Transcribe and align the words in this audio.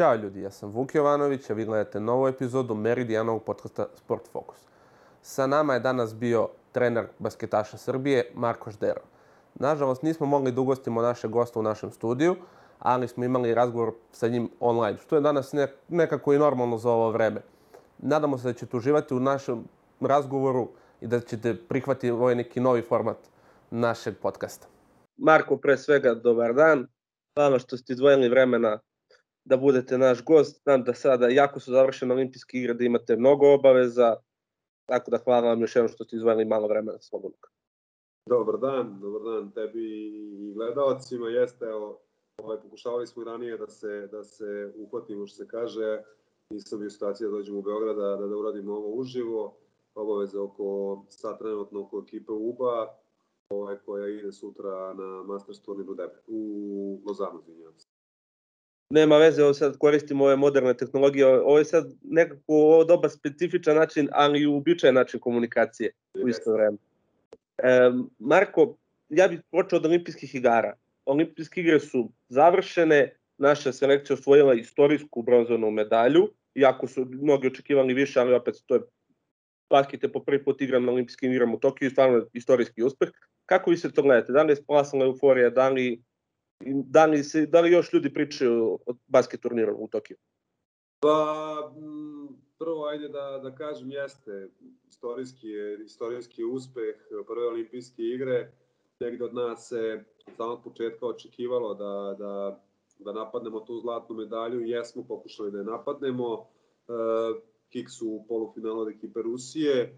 Ćao 0.00 0.14
ljudi, 0.14 0.40
ja 0.40 0.50
sam 0.50 0.70
Vuk 0.70 0.94
Jovanović, 0.94 1.50
a 1.50 1.54
vi 1.54 1.64
gledate 1.64 2.00
novu 2.00 2.28
epizodu 2.28 2.74
Meridianovog 2.74 3.44
podcasta 3.44 3.86
Sport 3.94 4.28
Focus. 4.32 4.58
Sa 5.22 5.46
nama 5.46 5.74
je 5.74 5.80
danas 5.80 6.14
bio 6.14 6.48
trener 6.72 7.06
basketaša 7.18 7.76
Srbije, 7.76 8.30
Marko 8.34 8.70
Ždero. 8.70 9.00
Nažalost, 9.54 10.02
nismo 10.02 10.26
mogli 10.26 10.52
da 10.52 10.60
ugostimo 10.60 11.02
naše 11.02 11.28
gosta 11.28 11.60
u 11.60 11.62
našem 11.62 11.90
studiju, 11.90 12.36
ali 12.78 13.08
smo 13.08 13.24
imali 13.24 13.54
razgovor 13.54 13.92
sa 14.12 14.28
njim 14.28 14.50
online, 14.60 14.98
što 14.98 15.16
je 15.16 15.20
danas 15.20 15.52
nekako 15.88 16.32
i 16.32 16.38
normalno 16.38 16.78
za 16.78 16.90
ovo 16.90 17.10
vreme. 17.10 17.42
Nadamo 17.98 18.38
se 18.38 18.48
da 18.48 18.52
ćete 18.52 18.76
uživati 18.76 19.14
u 19.14 19.20
našem 19.20 19.64
razgovoru 20.00 20.68
i 21.00 21.06
da 21.06 21.20
ćete 21.20 21.56
prihvatiti 21.68 22.10
ovaj 22.10 22.34
neki 22.34 22.60
novi 22.60 22.82
format 22.82 23.18
našeg 23.70 24.14
podcasta. 24.22 24.66
Marko, 25.16 25.56
pre 25.56 25.76
svega, 25.76 26.14
dobar 26.14 26.54
dan. 26.54 26.86
Hvala 27.34 27.58
što 27.58 27.76
ste 27.76 27.92
izdvojili 27.92 28.28
vremena 28.28 28.78
da 29.44 29.56
budete 29.56 29.98
naš 29.98 30.24
gost. 30.24 30.62
Znam 30.62 30.84
da 30.84 30.94
sada, 30.94 31.28
jako 31.28 31.60
su 31.60 31.72
završene 31.72 32.14
olimpijske 32.14 32.58
igre, 32.58 32.74
da 32.74 32.84
imate 32.84 33.16
mnogo 33.16 33.54
obaveza, 33.54 34.16
tako 34.86 35.10
da 35.10 35.18
hvala 35.18 35.48
vam 35.48 35.60
još 35.60 35.76
jednom 35.76 35.88
što 35.88 36.04
ste 36.04 36.16
izdvojili 36.16 36.44
malo 36.44 36.68
vremena 36.68 36.98
slobodnog. 37.00 37.50
Dobar 38.26 38.58
dan, 38.58 39.00
dobar 39.00 39.22
dan 39.22 39.50
tebi 39.52 39.84
i 40.48 40.52
gledalcima. 40.54 41.28
Jeste, 41.28 41.64
evo, 41.64 42.00
ovaj, 42.38 42.60
pokušavali 42.62 43.06
smo 43.06 43.24
ranije 43.24 43.56
da 43.56 43.66
se, 43.66 44.08
da 44.12 44.24
se 44.24 44.72
uhvatimo, 44.76 45.26
što 45.26 45.36
se 45.36 45.48
kaže, 45.48 46.02
nisam 46.50 46.80
bio 46.80 46.90
situacija 46.90 47.30
da 47.30 47.36
dođemo 47.36 47.58
u 47.58 47.62
Beograd 47.62 47.96
da, 47.96 48.26
da, 48.26 48.36
uradimo 48.36 48.74
ovo 48.74 48.88
uživo, 48.88 49.56
obaveze 49.94 50.38
oko, 50.38 51.02
sad 51.08 51.38
trenutno 51.38 51.80
oko 51.80 52.04
ekipe 52.06 52.32
UBA, 52.32 52.98
ovaj, 53.50 53.76
koja 53.86 54.08
ide 54.08 54.32
sutra 54.32 54.94
na 54.94 55.22
Masters 55.22 55.60
turnir 55.62 55.86
u, 55.90 55.96
u 56.26 57.00
Lozanu, 57.06 57.40
izvinjavam 57.40 57.78
se 57.78 57.88
nema 58.90 59.16
veze, 59.16 59.44
ovo 59.44 59.54
sad 59.54 59.78
koristimo 59.78 60.24
ove 60.24 60.36
moderne 60.36 60.74
tehnologije, 60.74 61.26
ovo 61.26 61.58
je 61.58 61.64
sad 61.64 61.92
nekako 62.02 62.42
ovo 62.46 62.84
doba 62.84 63.08
specifičan 63.08 63.76
način, 63.76 64.08
ali 64.12 64.40
i 64.40 64.46
uobičajen 64.46 64.94
način 64.94 65.20
komunikacije 65.20 65.90
u 66.24 66.28
isto 66.28 66.52
vreme. 66.52 66.76
E, 67.58 67.90
Marko, 68.18 68.76
ja 69.08 69.28
bih 69.28 69.40
počeo 69.50 69.78
od 69.78 69.86
olimpijskih 69.86 70.34
igara. 70.34 70.74
Olimpijske 71.06 71.60
igre 71.60 71.80
su 71.80 72.10
završene, 72.28 73.16
naša 73.38 73.72
selekcija 73.72 74.14
osvojila 74.14 74.54
istorijsku 74.54 75.22
bronzanu 75.22 75.70
medalju, 75.70 76.28
iako 76.54 76.86
su 76.86 77.06
mnogi 77.10 77.46
očekivali 77.46 77.94
više, 77.94 78.20
ali 78.20 78.34
opet 78.34 78.54
to 78.66 78.74
je 78.74 78.80
basket 79.70 80.02
je 80.02 80.12
po 80.12 80.20
prvi 80.20 80.44
put 80.44 80.60
igram 80.60 80.84
na 80.84 80.92
olimpijskim 80.92 81.32
igrama 81.32 81.54
u 81.54 81.58
Tokiju 81.58 81.90
stvarno 81.90 82.26
istorijski 82.32 82.82
uspeh. 82.82 83.08
Kako 83.46 83.70
vi 83.70 83.76
se 83.76 83.92
to 83.92 84.02
gledate? 84.02 84.32
Da 84.32 84.42
li 84.42 84.52
je 84.52 84.56
splasala 84.56 85.04
euforija, 85.04 85.50
da 85.50 85.68
li 85.68 86.02
Da 86.66 87.06
li, 87.06 87.24
se, 87.24 87.46
da 87.46 87.60
li 87.60 87.72
još 87.72 87.92
ljudi 87.92 88.14
pričaju 88.14 88.78
o 88.86 88.94
basket 89.06 89.40
turniru 89.40 89.76
u 89.78 89.88
Tokiju? 89.88 90.16
Pa, 91.00 91.72
prvo 92.58 92.84
ajde 92.84 93.08
da, 93.08 93.40
da 93.42 93.54
kažem 93.54 93.90
jeste, 93.90 94.48
istorijski, 94.88 95.48
istorijski 95.84 96.44
uspeh 96.44 96.94
prve 97.26 97.46
olimpijske 97.46 98.02
igre, 98.02 98.52
negde 99.00 99.24
od 99.24 99.34
nas 99.34 99.68
se 99.68 100.04
od 100.38 100.62
početka 100.64 101.06
očekivalo 101.06 101.74
da, 101.74 102.16
da, 102.18 102.60
da 102.98 103.12
napadnemo 103.12 103.60
tu 103.60 103.80
zlatnu 103.80 104.16
medalju, 104.16 104.60
jesmo 104.60 105.04
pokušali 105.08 105.50
da 105.50 105.58
je 105.58 105.64
napadnemo, 105.64 106.46
e, 106.88 106.92
Kik 107.68 107.90
su 107.90 108.08
u 108.08 108.24
polufinalu 108.28 108.80
od 108.80 108.88
ekipe 108.88 109.22
Rusije, 109.22 109.74
e, 109.74 109.90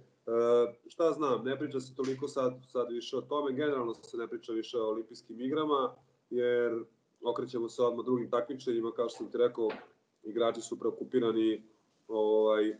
šta 0.86 1.12
znam, 1.12 1.44
ne 1.44 1.58
priča 1.58 1.80
se 1.80 1.94
toliko 1.94 2.28
sad, 2.28 2.54
sad 2.68 2.92
više 2.92 3.16
o 3.16 3.20
tome, 3.20 3.52
generalno 3.52 3.94
se 3.94 4.16
ne 4.16 4.28
priča 4.28 4.52
više 4.52 4.78
o 4.78 4.88
olimpijskim 4.88 5.40
igrama, 5.40 5.94
jer 6.32 6.84
okrećemo 7.22 7.68
se 7.68 7.82
odmah 7.82 8.04
drugim 8.04 8.30
takmičenjima, 8.30 8.92
kao 8.92 9.08
što 9.08 9.16
sam 9.16 9.30
ti 9.30 9.38
rekao, 9.38 9.68
igrači 10.22 10.60
su 10.60 10.78
preokupirani 10.78 11.62
ovaj, 12.08 12.76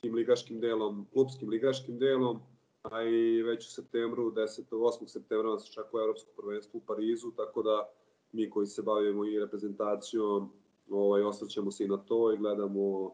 tim 0.00 0.14
ligaškim 0.14 0.60
delom, 0.60 1.06
klubskim 1.12 1.48
ligaškim 1.48 1.98
delom, 1.98 2.40
a 2.82 3.02
i 3.02 3.42
već 3.42 3.66
u 3.66 3.70
septembru, 3.70 4.30
10. 4.30 4.62
8. 4.70 5.06
septembra 5.06 5.50
nas 5.50 5.70
očekuje 5.70 6.02
Evropsko 6.02 6.30
prvenstvo 6.36 6.78
u 6.78 6.86
Parizu, 6.86 7.30
tako 7.30 7.62
da 7.62 7.88
mi 8.32 8.50
koji 8.50 8.66
se 8.66 8.82
bavimo 8.82 9.24
i 9.24 9.38
reprezentacijom, 9.38 10.52
ovaj, 10.90 11.22
osvrćemo 11.22 11.70
se 11.70 11.84
i 11.84 11.88
na 11.88 11.96
to 11.96 12.32
i 12.32 12.36
gledamo 12.36 13.12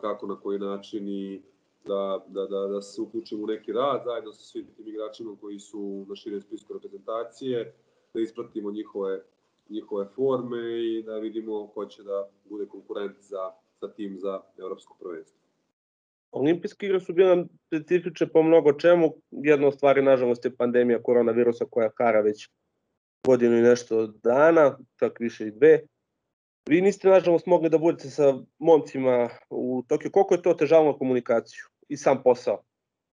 kako, 0.00 0.26
na 0.26 0.40
koji 0.40 0.58
način 0.58 1.08
i 1.08 1.42
da, 1.84 2.24
da, 2.28 2.46
da, 2.46 2.66
da 2.66 2.82
se 2.82 3.00
uključimo 3.00 3.44
u 3.44 3.46
neki 3.46 3.72
rad 3.72 4.02
zajedno 4.04 4.32
sa 4.32 4.42
svim 4.42 4.66
tim 4.76 4.88
igračima 4.88 5.36
koji 5.40 5.58
su 5.58 6.06
na 6.08 6.16
širem 6.16 6.40
spisku 6.40 6.72
reprezentacije, 6.72 7.74
da 8.14 8.20
ispratimo 8.20 8.70
njihove, 8.70 9.22
njihove 9.68 10.06
forme 10.14 10.84
i 10.84 11.02
da 11.02 11.18
vidimo 11.18 11.66
ko 11.66 11.86
će 11.86 12.02
da 12.02 12.28
bude 12.44 12.66
konkurent 12.66 13.16
za, 13.20 13.50
za 13.80 13.92
tim 13.92 14.18
za 14.18 14.40
evropsko 14.58 14.96
prvenstvo. 15.00 15.40
Olimpijske 16.30 16.86
igre 16.86 17.00
su 17.00 17.12
bile 17.12 17.44
specifične 17.66 18.28
po 18.28 18.42
mnogo 18.42 18.72
čemu. 18.72 19.14
Jedna 19.30 19.66
od 19.66 19.74
stvari, 19.74 20.02
nažalost, 20.02 20.44
je 20.44 20.56
pandemija 20.56 21.02
koronavirusa 21.02 21.64
koja 21.70 21.90
kara 21.90 22.20
već 22.20 22.48
godinu 23.26 23.58
i 23.58 23.62
nešto 23.62 24.06
dana, 24.06 24.78
čak 24.96 25.20
više 25.20 25.46
i 25.46 25.50
dve. 25.50 25.80
Vi 26.68 26.80
niste, 26.80 27.08
nažalost, 27.08 27.46
mogli 27.46 27.70
da 27.70 27.78
budete 27.78 28.10
sa 28.10 28.38
momcima 28.58 29.28
u 29.50 29.82
Tokiju. 29.88 30.10
Koliko 30.10 30.34
je 30.34 30.42
to 30.42 30.54
težavno 30.54 30.98
komunikaciju 30.98 31.64
i 31.88 31.96
sam 31.96 32.22
posao? 32.22 32.62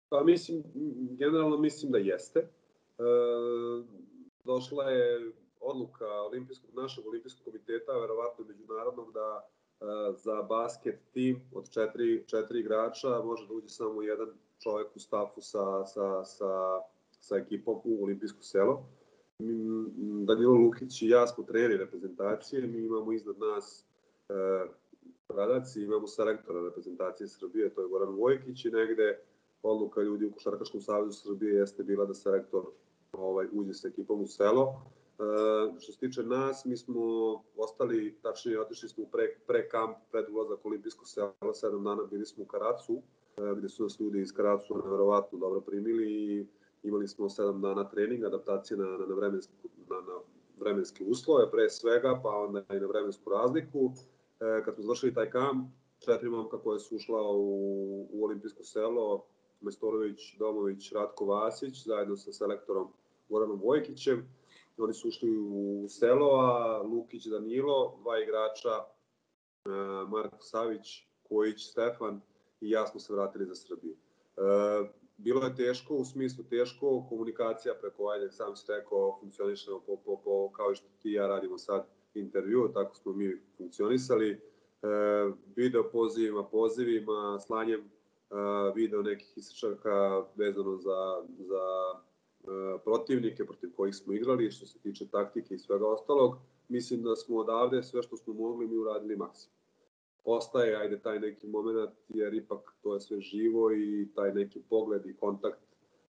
Pa 0.10 0.24
mislim, 0.24 0.64
generalno 1.20 1.58
mislim 1.58 1.92
da 1.92 1.98
jeste. 1.98 2.40
E, 2.40 2.48
došla 4.44 4.84
je 4.84 5.32
odluka 5.60 6.06
olimpijskog, 6.06 6.70
našeg 6.76 7.08
olimpijskog 7.08 7.46
komiteta, 7.46 7.92
verovatno 7.92 8.46
međunarodnog, 8.46 9.14
da 9.14 9.42
e, 9.42 9.86
za 10.18 10.42
basket 10.42 11.00
tim 11.14 11.42
od 11.54 11.70
četiri, 11.70 12.24
četiri 12.28 12.60
igrača 12.60 13.22
može 13.24 13.48
da 13.48 13.54
uđe 13.54 13.70
samo 13.70 14.02
jedan 14.02 14.28
čovek 14.60 14.96
u 14.96 15.00
stafu 15.00 15.42
sa, 15.42 15.86
sa, 15.86 16.26
sa, 16.26 16.82
sa 17.20 17.38
ekipom 17.38 17.82
u 17.84 18.04
olimpijsko 18.04 18.44
selo. 18.44 18.86
Danilo 20.28 20.54
Lukić 20.54 21.02
i 21.02 21.10
ja 21.10 21.28
smo 21.28 21.44
treneri 21.44 21.78
reprezentacije, 21.78 22.68
mi 22.68 22.86
imamo 22.86 23.12
iznad 23.12 23.36
nas 23.40 23.86
e, 24.30 24.34
radaci, 25.30 25.82
imamo 25.82 26.08
selektora 26.08 26.64
reprezentacije 26.64 27.28
Srbije, 27.28 27.74
to 27.74 27.82
je 27.82 27.88
Goran 27.88 28.16
Vojkić 28.16 28.66
i 28.66 28.72
negde 28.72 29.20
odluka 29.64 30.02
ljudi 30.02 30.26
u 30.26 30.32
Košarkaškom 30.32 30.82
savezu 30.82 31.12
Srbije 31.12 31.56
jeste 31.56 31.84
bila 31.84 32.06
da 32.06 32.14
selektor 32.14 32.66
ovaj, 33.22 33.48
uđe 33.52 33.74
sa 33.74 33.88
ekipom 33.88 34.22
u 34.22 34.28
selo. 34.28 34.82
E, 35.22 35.80
što 35.80 35.92
se 35.92 36.00
tiče 36.00 36.24
nas, 36.24 36.66
mi 36.66 36.78
smo 36.78 37.04
ostali, 37.58 38.18
tačnije 38.22 38.62
otišli 38.62 38.90
smo 38.90 39.06
pre, 39.12 39.38
pre 39.48 39.70
kamp, 39.70 39.98
pred 40.12 40.26
ulazak 40.30 40.66
olimpijsko 40.66 41.06
selo, 41.06 41.54
sedam 41.54 41.84
dana 41.84 42.04
bili 42.04 42.26
smo 42.26 42.44
u 42.44 42.48
Karacu, 42.48 43.02
e, 43.38 43.42
gde 43.58 43.70
su 43.70 43.84
nas 43.84 44.00
ljudi 44.00 44.22
iz 44.22 44.34
Karacu 44.34 44.78
nevjerovatno 44.84 45.40
dobro 45.40 45.62
primili 45.62 46.12
i 46.12 46.48
imali 46.84 47.08
smo 47.08 47.30
sedam 47.30 47.62
dana 47.62 47.90
treninga, 47.90 48.28
adaptacije 48.28 48.78
na, 48.78 48.86
na, 48.86 49.06
na, 49.06 49.16
vremenski, 49.16 49.54
na, 49.90 49.96
na 49.96 50.20
vremenske 50.60 51.04
uslove 51.08 51.52
pre 51.52 51.70
svega, 51.70 52.20
pa 52.24 52.30
onda 52.30 52.64
i 52.70 52.80
na 52.80 52.88
vremensku 52.88 53.30
razliku. 53.30 53.92
E, 54.40 54.64
kad 54.66 54.76
smo 54.76 54.84
završili 54.84 55.14
taj 55.14 55.30
kamp, 55.30 55.70
četiri 56.00 56.30
momka 56.30 56.58
koje 56.58 56.80
su 56.80 56.96
ušla 56.96 57.32
u, 57.32 58.08
u 58.12 58.26
olimpijsko 58.26 58.64
selo, 58.64 59.26
Mestorović, 59.62 60.38
Domović, 60.40 60.92
Ratko 60.92 61.26
Vasić, 61.26 61.86
zajedno 61.86 62.18
sa 62.18 62.34
selektorom 62.34 62.88
Goranom 63.32 63.60
Vojkićem. 63.64 64.30
Oni 64.78 64.94
su 64.94 65.08
ušli 65.08 65.38
u 65.38 65.86
selo, 65.90 66.28
a 66.28 66.82
Lukić, 66.82 67.26
Danilo, 67.26 67.98
dva 68.02 68.20
igrača, 68.20 68.70
e, 68.70 69.70
Marko 70.10 70.42
Savić, 70.42 71.08
Kojić, 71.30 71.70
Stefan 71.72 72.22
i 72.62 72.70
ja 72.70 72.88
smo 72.88 73.00
se 73.00 73.14
vratili 73.14 73.46
za 73.46 73.56
Srbiju. 73.56 73.94
E, 73.94 74.42
bilo 75.18 75.44
je 75.44 75.56
teško, 75.56 75.96
u 75.96 76.06
smislu 76.06 76.44
teško, 76.50 77.06
komunikacija 77.10 77.74
preko, 77.82 78.08
ajde, 78.08 78.32
sam 78.32 78.56
si 78.56 78.72
rekao, 78.72 79.18
funkcionišemo 79.20 79.80
po, 79.80 79.96
po, 80.06 80.18
po, 80.24 80.52
kao 80.52 80.76
što 80.76 80.88
ti 81.02 81.12
ja 81.12 81.28
radimo 81.28 81.58
sad 81.58 81.86
intervju, 82.14 82.72
tako 82.74 82.96
smo 82.96 83.14
mi 83.14 83.42
funkcionisali. 83.58 84.32
E, 84.32 84.38
video 85.56 85.90
pozivima, 85.92 86.44
pozivima, 86.44 87.40
slanjem 87.40 87.92
video 88.76 89.02
nekih 89.02 89.38
isrčaka 89.38 90.26
vezano 90.36 90.78
za, 90.78 91.24
za 91.40 91.62
E, 91.94 92.11
protivnike 92.84 93.46
protiv 93.46 93.70
kojih 93.76 93.96
smo 93.96 94.14
igrali, 94.14 94.52
što 94.52 94.66
se 94.66 94.80
tiče 94.80 95.08
taktike 95.08 95.56
i 95.56 95.60
svega 95.60 95.88
ostalog, 95.88 96.36
mislim 96.70 97.04
da 97.04 97.16
smo 97.16 97.38
odavde 97.38 97.84
sve 97.84 98.04
što 98.04 98.18
smo 98.18 98.34
mogli 98.34 98.68
mi 98.68 98.78
uradili 98.78 99.16
maksimum. 99.16 99.56
Ostaje, 100.24 100.76
ajde, 100.76 101.00
taj 101.00 101.20
neki 101.20 101.48
moment, 101.48 101.90
jer 102.10 102.34
ipak 102.34 102.76
to 102.82 102.94
je 102.94 103.02
sve 103.02 103.22
živo 103.22 103.74
i 103.74 104.08
taj 104.16 104.34
neki 104.34 104.62
pogled 104.70 105.06
i 105.06 105.16
kontakt 105.16 105.60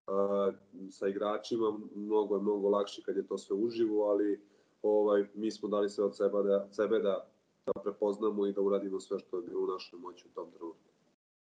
uh, 0.06 0.55
sa 0.90 1.08
igračima 1.08 1.79
mnogo 1.94 2.37
je 2.37 2.43
mnogo 2.43 2.69
lakše 2.69 3.02
kad 3.02 3.17
je 3.17 3.26
to 3.26 3.38
sve 3.38 3.56
uživo, 3.56 4.05
ali 4.05 4.40
ovaj, 4.82 5.25
mi 5.35 5.50
smo 5.50 5.69
dali 5.69 5.90
sve 5.90 6.05
od 6.05 6.17
sebe 6.17 6.43
da, 6.43 6.69
sebe 6.70 6.99
da, 6.99 7.28
da 7.67 7.73
prepoznamo 7.82 8.46
i 8.46 8.52
da 8.52 8.61
uradimo 8.61 9.00
sve 9.00 9.19
što 9.19 9.37
je 9.37 9.43
bilo 9.43 9.64
u 9.64 9.67
našoj 9.67 9.99
moći 9.99 10.28
u 10.28 10.35
tom 10.35 10.50
trenutku. 10.50 10.93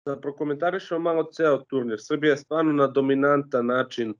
Da 0.06 0.20
prokomentarišemo 0.20 1.00
malo 1.00 1.24
ceo 1.32 1.58
turnir. 1.58 1.98
Srbija 2.02 2.32
je 2.32 2.38
stvarno 2.38 2.74
na 2.74 2.88
dominantan 2.88 3.66
način 3.66 4.14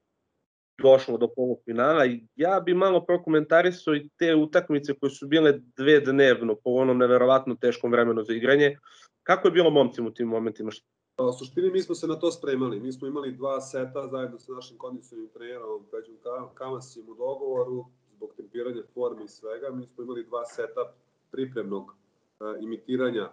došlo 0.82 1.18
do 1.18 1.28
polufinala 1.28 2.04
ja 2.36 2.60
bi 2.60 2.74
malo 2.74 3.06
prokomentarisao 3.06 3.96
i 3.96 4.10
te 4.18 4.36
utakmice 4.36 4.94
koje 4.94 5.10
su 5.10 5.28
bile 5.28 5.60
dve 5.78 6.00
dnevno 6.00 6.56
po 6.56 6.70
onom 6.70 6.98
neverovatno 6.98 7.56
teškom 7.56 7.92
vremenu 7.92 8.24
za 8.24 8.34
igranje. 8.34 8.78
Kako 9.24 9.48
je 9.48 9.52
bilo 9.52 9.70
momcima 9.70 10.08
u 10.08 10.12
tim 10.12 10.28
momentima? 10.28 10.72
U 11.18 11.32
suštini 11.32 11.72
mi 11.72 11.82
smo 11.82 11.96
se 11.96 12.08
na 12.08 12.16
to 12.16 12.32
spremali. 12.32 12.80
Mi 12.80 12.92
smo 12.94 13.08
imali 13.08 13.32
dva 13.32 13.62
seta 13.62 14.08
zajedno 14.08 14.40
sa 14.40 14.52
našim 14.52 14.78
kondicionim 14.78 15.28
trenerom 15.34 15.86
Peđom 15.92 16.16
Kamasim 16.54 17.04
u 17.10 17.16
dogovoru 17.16 17.86
zbog 18.16 18.34
tempiranja 18.38 18.82
forme 18.94 19.24
i 19.24 19.28
svega. 19.28 19.70
Mi 19.72 19.86
smo 19.86 20.04
imali 20.04 20.26
dva 20.26 20.46
seta 20.46 20.94
pripremnog 21.32 21.84
uh, 21.86 22.64
imitiranja 22.64 23.30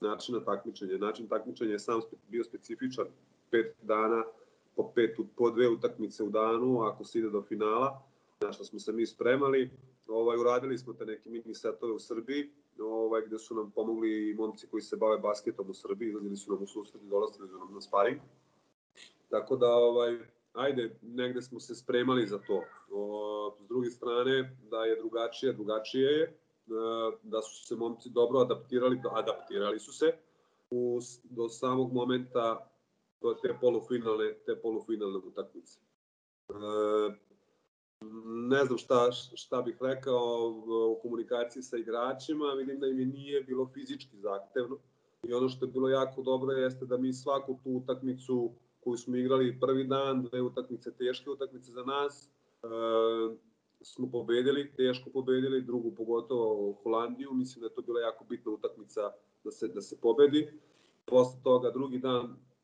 načina 0.00 0.44
takmičenja. 0.44 0.98
Način 0.98 1.28
takmičenja 1.28 1.72
je 1.72 1.78
sam 1.78 2.00
bio 2.28 2.44
specifičan, 2.44 3.06
pet 3.50 3.76
dana 3.82 4.24
po, 4.76 4.92
pet, 4.94 5.16
po 5.36 5.50
dve 5.50 5.68
utakmice 5.68 6.24
u 6.24 6.30
danu, 6.30 6.82
ako 6.82 7.04
se 7.04 7.18
ide 7.18 7.30
do 7.30 7.42
finala, 7.42 8.02
na 8.40 8.52
što 8.52 8.64
smo 8.64 8.78
se 8.78 8.92
mi 8.92 9.06
spremali. 9.06 9.70
Ovaj, 10.08 10.38
uradili 10.38 10.78
smo 10.78 10.92
te 10.92 11.06
neke 11.06 11.30
mini 11.30 11.54
setove 11.54 11.92
u 11.92 11.98
Srbiji, 11.98 12.50
ovaj, 12.80 13.22
gde 13.26 13.38
su 13.38 13.54
nam 13.54 13.70
pomogli 13.70 14.34
momci 14.38 14.66
koji 14.66 14.82
se 14.82 14.96
bave 14.96 15.18
basketom 15.18 15.70
u 15.70 15.74
Srbiji, 15.74 16.08
izlazili 16.08 16.36
su 16.36 16.52
nam 16.52 16.62
u 16.62 16.66
susret 16.66 17.02
i 17.02 17.08
dolazili 17.08 17.48
su 17.48 17.58
nam 17.58 17.74
na 17.74 17.80
sparing. 17.80 18.20
Tako 19.30 19.56
da, 19.56 19.74
ovaj, 19.74 20.18
ajde, 20.52 20.98
negde 21.02 21.42
smo 21.42 21.60
se 21.60 21.74
spremali 21.74 22.26
za 22.26 22.38
to. 22.38 22.62
O, 22.90 23.56
s 23.60 23.68
druge 23.68 23.90
strane, 23.90 24.56
da 24.70 24.84
je 24.84 24.96
drugačije, 24.96 25.52
drugačije 25.52 26.12
je, 26.12 26.22
e, 26.22 26.32
da 27.22 27.42
su 27.42 27.66
se 27.66 27.76
momci 27.76 28.10
dobro 28.10 28.38
adaptirali, 28.38 29.00
adaptirali 29.12 29.78
su 29.78 29.92
se 29.92 30.12
u, 30.70 31.00
do 31.24 31.48
samog 31.48 31.92
momenta 31.92 32.70
te 33.20 33.56
polufinalne, 33.60 34.34
te 34.46 34.56
polufinalne 34.62 35.18
utakmice. 35.18 35.80
E, 36.48 36.54
ne 38.48 38.64
znam 38.64 38.78
šta, 38.78 39.12
šta 39.12 39.62
bih 39.62 39.76
rekao 39.80 40.62
u 40.66 40.98
komunikaciji 41.02 41.62
sa 41.62 41.76
igračima, 41.76 42.44
vidim 42.52 42.80
da 42.80 42.86
im 42.86 43.00
je 43.00 43.06
nije 43.06 43.40
bilo 43.40 43.70
fizički 43.74 44.16
zahtevno 44.16 44.78
i 45.28 45.32
ono 45.32 45.48
što 45.48 45.64
je 45.64 45.70
bilo 45.70 45.88
jako 45.88 46.22
dobro 46.22 46.52
jeste 46.52 46.86
da 46.86 46.96
mi 46.96 47.12
svaku 47.12 47.58
tu 47.64 47.70
utakmicu 47.70 48.52
koju 48.80 48.96
smo 48.96 49.16
igrali 49.16 49.60
prvi 49.60 49.84
dan, 49.84 50.22
dve 50.22 50.42
utakmice, 50.42 50.92
teške 50.94 51.30
utakmice 51.30 51.72
za 51.72 51.82
nas, 51.82 52.30
e, 52.62 52.66
smo 53.80 54.10
pobedili, 54.10 54.72
teško 54.76 55.10
pobedili, 55.10 55.62
drugu 55.62 55.94
pogotovo 55.94 56.72
Holandiju, 56.82 57.34
mislim 57.34 57.60
da 57.60 57.66
je 57.66 57.74
to 57.74 57.82
bila 57.82 58.00
jako 58.00 58.24
bitna 58.24 58.52
utakmica 58.52 59.00
da 59.44 59.50
se, 59.50 59.68
da 59.68 59.80
se 59.80 60.00
pobedi. 60.00 60.60
Posle 61.04 61.40
toga 61.42 61.70
drugi 61.70 61.98
dan 61.98 62.24
e, 62.24 62.55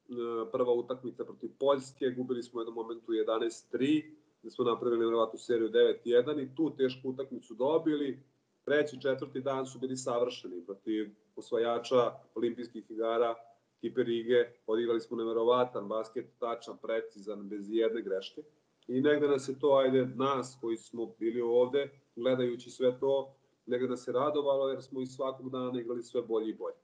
prva 0.53 0.73
utakmica 0.73 1.25
protiv 1.25 1.51
Poljske, 1.59 2.11
gubili 2.11 2.43
smo 2.43 2.59
u 2.59 2.61
jednom 2.61 2.75
momentu 2.75 3.13
11-3, 3.13 4.05
gde 4.43 4.51
smo 4.51 4.65
napravili 4.65 4.99
nevjerovatnu 4.99 5.39
seriju 5.39 5.69
9-1 5.69 6.43
i 6.43 6.55
tu 6.57 6.77
tešku 6.77 7.09
utakmicu 7.09 7.55
dobili. 7.55 8.23
Treći, 8.65 9.01
četvrti 9.01 9.41
dan 9.41 9.67
su 9.67 9.79
bili 9.79 9.97
savršeni 9.97 10.65
protiv 10.67 11.11
osvajača 11.37 12.13
olimpijskih 12.35 12.91
igara, 12.91 13.35
Kipe 13.81 14.03
Rige. 14.03 14.45
Odigrali 14.67 15.01
smo 15.01 15.17
nevjerovatan 15.17 15.89
basket, 15.89 16.27
tačan, 16.39 16.79
precizan, 16.83 17.49
bez 17.49 17.71
jedne 17.71 18.03
greške. 18.03 18.43
I 18.89 19.01
negde 19.01 19.29
nas 19.29 19.49
je 19.49 19.59
to, 19.59 19.77
ajde, 19.77 20.07
nas 20.07 20.59
koji 20.61 20.77
smo 20.77 21.07
bili 21.19 21.41
ovde, 21.41 21.91
gledajući 22.17 22.71
sve 22.71 22.99
to, 23.01 23.35
negde 23.67 23.89
nas 23.89 24.09
je 24.09 24.13
radovalo 24.13 24.69
jer 24.69 24.83
smo 24.83 25.01
i 25.01 25.07
svakog 25.07 25.51
dana 25.51 25.81
igrali 25.81 26.03
sve 26.03 26.23
bolje 26.23 26.49
i 26.49 26.55
bolje. 26.55 26.77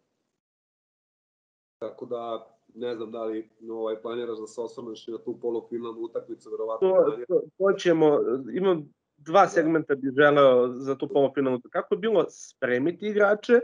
Tako 1.78 2.06
da, 2.06 2.54
ne 2.78 2.94
znam 2.94 3.10
da 3.10 3.24
li 3.24 3.48
ovaj, 3.70 3.96
planiraš 4.02 4.38
da 4.38 4.46
se 4.46 4.60
osvrneš 4.60 5.06
na 5.06 5.18
tu 5.18 5.38
polufinalnu 5.42 6.00
utakmicu, 6.00 6.50
verovatno. 6.50 6.88
To, 6.88 7.16
to, 7.28 7.42
to 7.58 7.72
ćemo, 7.78 8.18
imam 8.54 8.88
dva 9.16 9.48
segmenta 9.48 9.94
bih 9.94 10.10
želeo 10.16 10.68
za 10.68 10.94
tu 10.94 11.08
polufinalnu 11.08 11.60
Kako 11.70 11.94
je 11.94 11.98
bilo 11.98 12.26
spremiti 12.28 13.06
igrače 13.06 13.60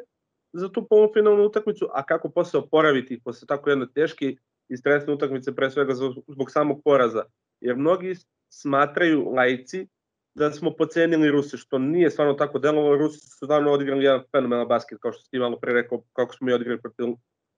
za 0.52 0.68
tu 0.68 0.86
polufinalnu 0.90 1.44
utakmicu, 1.44 1.88
a 1.92 2.02
kako 2.02 2.28
posle 2.28 2.60
oporaviti 2.60 3.14
ih 3.14 3.20
posle 3.24 3.46
tako 3.46 3.70
jedne 3.70 3.86
teške 3.94 4.36
i 4.68 4.76
stresne 4.76 5.12
utakmice, 5.12 5.54
pre 5.54 5.70
svega 5.70 5.94
zbog 6.28 6.50
samog 6.50 6.80
poraza. 6.84 7.24
Jer 7.60 7.76
mnogi 7.76 8.14
smatraju 8.48 9.30
lajci 9.36 9.86
da 10.34 10.50
smo 10.50 10.70
pocenili 10.70 11.30
Ruse, 11.30 11.56
što 11.56 11.78
nije 11.78 12.10
stvarno 12.10 12.34
tako 12.34 12.58
delovalo. 12.58 12.96
Rusi 12.96 13.20
su 13.20 13.28
stvarno 13.28 13.72
odigrali 13.72 14.04
jedan 14.04 14.22
fenomenal 14.30 14.66
basket, 14.66 14.98
kao 15.00 15.12
što 15.12 15.22
ste 15.22 15.38
malo 15.38 15.58
pre 15.58 15.72
rekao, 15.72 16.02
kako 16.12 16.34
smo 16.34 16.50
i 16.50 16.52
odigrali 16.52 16.80
protiv 16.80 17.06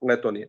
Letonije. 0.08 0.48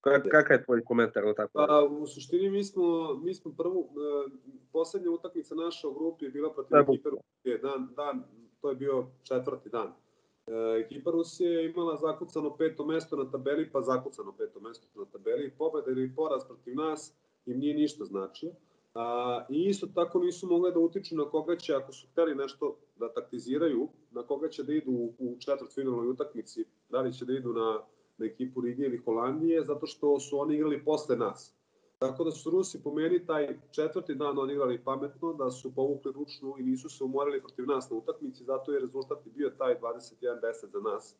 Kakav 0.00 0.56
je 0.56 0.64
tvoj 0.64 0.84
komentar 0.84 1.24
na 1.24 1.34
tako? 1.34 1.52
Pa, 1.52 1.88
u 1.90 2.06
suštini 2.06 2.50
mi 2.50 2.64
smo, 2.64 3.14
mi 3.14 3.34
smo 3.34 3.52
prvu, 3.56 3.80
uh, 3.80 4.32
poslednja 4.72 5.10
utakmica 5.10 5.54
naša 5.54 5.88
u 5.88 5.94
grupi 5.94 6.24
je 6.24 6.30
bila 6.30 6.52
protiv 6.52 6.76
ekipe 6.76 7.08
Rusije, 7.10 7.58
dan, 7.58 7.88
dan, 7.96 8.24
to 8.60 8.70
je 8.70 8.76
bio 8.76 9.06
četvrti 9.22 9.68
dan. 9.68 9.86
Uh, 9.88 10.54
ekipa 10.84 11.10
Rusije 11.10 11.50
je 11.50 11.70
imala 11.70 11.96
zakucano 11.96 12.56
peto 12.56 12.86
mesto 12.86 13.16
na 13.16 13.30
tabeli, 13.30 13.70
pa 13.72 13.82
zakucano 13.82 14.32
peto 14.32 14.60
mesto 14.60 14.86
na 14.94 15.04
tabeli, 15.04 15.54
pobeda 15.58 15.90
ili 15.90 16.14
poraz 16.16 16.44
protiv 16.44 16.76
nas 16.76 17.14
im 17.46 17.58
nije 17.58 17.74
ništa 17.74 18.04
značio. 18.04 18.50
A, 18.94 19.46
I 19.48 19.64
isto 19.64 19.86
tako 19.94 20.18
nisu 20.18 20.46
mogli 20.46 20.72
da 20.72 20.78
utiču 20.78 21.16
na 21.16 21.24
koga 21.24 21.56
će, 21.56 21.74
ako 21.74 21.92
su 21.92 22.06
hteli 22.12 22.34
nešto 22.34 22.76
da 22.96 23.12
taktiziraju, 23.12 23.88
na 24.10 24.22
koga 24.22 24.48
će 24.48 24.62
da 24.62 24.72
idu 24.72 24.90
u, 24.90 25.14
u 25.18 25.36
četvrtfinalnoj 25.38 26.08
utakmici, 26.08 26.64
da 26.88 27.00
li 27.00 27.12
će 27.12 27.24
da 27.24 27.32
idu 27.32 27.52
na 27.52 27.80
na 28.18 28.26
ekipu 28.26 28.60
Rige 28.60 28.82
ili 28.82 29.02
Holandije, 29.04 29.64
zato 29.64 29.86
što 29.86 30.20
su 30.20 30.40
oni 30.40 30.54
igrali 30.54 30.84
posle 30.84 31.16
nas. 31.16 31.58
Tako 31.98 32.24
da 32.24 32.30
su 32.30 32.50
Rusi 32.50 32.82
po 32.82 32.92
meni 32.92 33.26
taj 33.26 33.58
četvrti 33.70 34.14
dan 34.14 34.38
odigrali 34.38 34.84
pametno, 34.84 35.32
da 35.32 35.50
su 35.50 35.74
povukli 35.74 36.12
ručnu 36.12 36.54
i 36.58 36.62
nisu 36.62 36.88
se 36.88 37.04
umorili 37.04 37.40
protiv 37.40 37.66
nas 37.66 37.90
na 37.90 37.96
utakmici, 37.96 38.44
zato 38.44 38.72
je 38.72 38.80
rezultat 38.80 39.18
bio 39.24 39.50
taj 39.50 39.80
21-10 39.80 40.66
za 40.72 40.80
nas. 40.80 41.16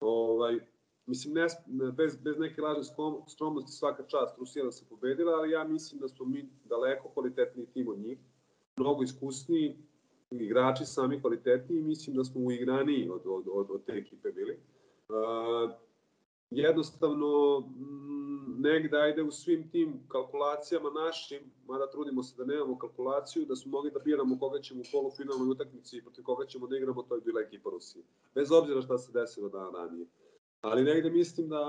Ovaj, 0.00 0.60
mislim, 1.06 1.34
ne, 1.34 1.46
bez, 1.92 2.16
bez 2.16 2.38
neke 2.38 2.62
lažne 2.62 2.82
skromnosti 3.28 3.72
svaka 3.72 4.02
čast 4.02 4.38
Rusija 4.38 4.64
da 4.64 4.72
se 4.72 4.84
pobedila, 4.88 5.32
ali 5.32 5.50
ja 5.50 5.64
mislim 5.64 6.00
da 6.00 6.08
smo 6.08 6.26
mi 6.26 6.48
daleko 6.64 7.08
kvalitetniji 7.08 7.66
tim 7.66 7.88
od 7.88 7.98
njih, 7.98 8.18
mnogo 8.76 9.02
iskusniji, 9.02 9.76
igrači 10.30 10.84
sami 10.84 11.20
kvalitetniji, 11.20 11.82
mislim 11.82 12.16
da 12.16 12.24
smo 12.24 12.40
uigraniji 12.40 13.08
od, 13.08 13.22
od, 13.24 13.44
od, 13.52 13.70
od 13.70 13.84
te 13.84 13.92
ekipe 13.92 14.32
bili. 14.32 14.58
Uh, 15.08 15.85
jednostavno 16.50 17.60
mm, 17.60 18.62
negde 18.62 18.98
ajde 18.98 19.22
u 19.22 19.30
svim 19.30 19.70
tim 19.70 20.00
kalkulacijama 20.08 20.90
našim, 20.90 21.40
mada 21.66 21.90
trudimo 21.90 22.22
se 22.22 22.34
da 22.36 22.44
nemamo 22.44 22.78
kalkulaciju, 22.78 23.44
da 23.44 23.56
smo 23.56 23.70
mogli 23.70 23.90
da 23.90 23.98
biramo 23.98 24.38
koga 24.38 24.60
ćemo 24.60 24.80
u 24.80 24.84
polufinalnoj 24.92 25.48
utakmici 25.48 25.96
i 25.96 26.02
protiv 26.02 26.24
koga 26.24 26.46
ćemo 26.46 26.66
da 26.66 26.76
igramo, 26.76 27.02
to 27.02 27.14
je 27.14 27.20
bila 27.20 27.40
ekipa 27.40 27.70
Rusije. 27.70 28.04
Bez 28.34 28.52
obzira 28.52 28.82
šta 28.82 28.98
se 28.98 29.12
desilo 29.12 29.48
dan 29.48 29.74
ranije. 29.74 30.06
Ali 30.60 30.84
negde 30.84 31.10
mislim 31.10 31.48
da 31.48 31.62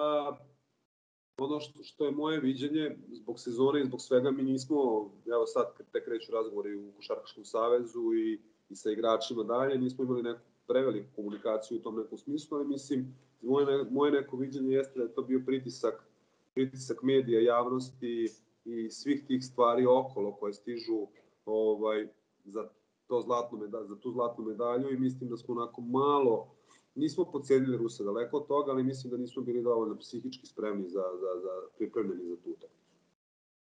ono 1.37 1.59
što, 1.59 1.83
što 1.83 2.05
je 2.05 2.11
moje 2.11 2.39
viđenje, 2.39 2.97
zbog 3.11 3.39
sezone 3.39 3.81
i 3.81 3.85
zbog 3.85 4.01
svega, 4.01 4.31
mi 4.31 4.43
nismo, 4.43 5.09
evo 5.25 5.45
sad 5.45 5.73
kad 5.77 5.91
te 5.91 6.03
kreću 6.03 6.31
razgovori 6.31 6.75
u 6.75 6.91
Košarkaškom 6.95 7.45
savezu 7.45 8.13
i, 8.13 8.41
i 8.69 8.75
sa 8.75 8.91
igračima 8.91 9.43
dalje, 9.43 9.77
nismo 9.77 10.03
imali 10.03 10.23
neku 10.23 10.41
preveliku 10.67 11.07
komunikaciju 11.15 11.77
u 11.77 11.81
tom 11.81 11.95
nekom 11.95 12.17
smislu, 12.17 12.57
ali 12.57 12.67
mislim, 12.67 13.15
moje, 13.41 13.83
moje 13.91 14.11
neko 14.11 14.37
viđenje 14.37 14.75
jeste 14.75 14.99
da 14.99 15.05
je 15.05 15.13
to 15.13 15.21
bio 15.21 15.41
pritisak, 15.45 16.07
pritisak 16.53 17.03
medija, 17.03 17.41
javnosti 17.41 18.29
i 18.65 18.89
svih 18.89 19.23
tih 19.27 19.45
stvari 19.45 19.85
okolo 19.85 20.31
koje 20.31 20.53
stižu 20.53 21.07
ovaj, 21.45 22.07
za, 22.45 22.69
to 23.07 23.21
zlatno 23.21 23.57
medalj, 23.57 23.85
za 23.87 23.95
tu 23.95 24.11
zlatnu 24.11 24.45
medalju 24.45 24.93
i 24.93 24.99
mislim 24.99 25.29
da 25.29 25.37
smo 25.37 25.55
onako 25.55 25.81
malo, 25.81 26.55
nismo 26.95 27.25
pocenili 27.31 27.77
Ruse 27.77 28.03
daleko 28.03 28.37
od 28.37 28.47
toga, 28.47 28.71
ali 28.71 28.83
mislim 28.83 29.11
da 29.11 29.17
nismo 29.17 29.43
bili 29.43 29.63
dovoljno 29.63 29.97
psihički 29.97 30.47
spremni 30.47 30.89
za, 30.89 31.03
za, 31.19 31.41
za 31.41 31.49
pripremljeni 31.77 32.25
za 32.25 32.35
tu 32.35 32.49
utakmicu. 32.49 32.77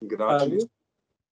Igrači 0.00 0.58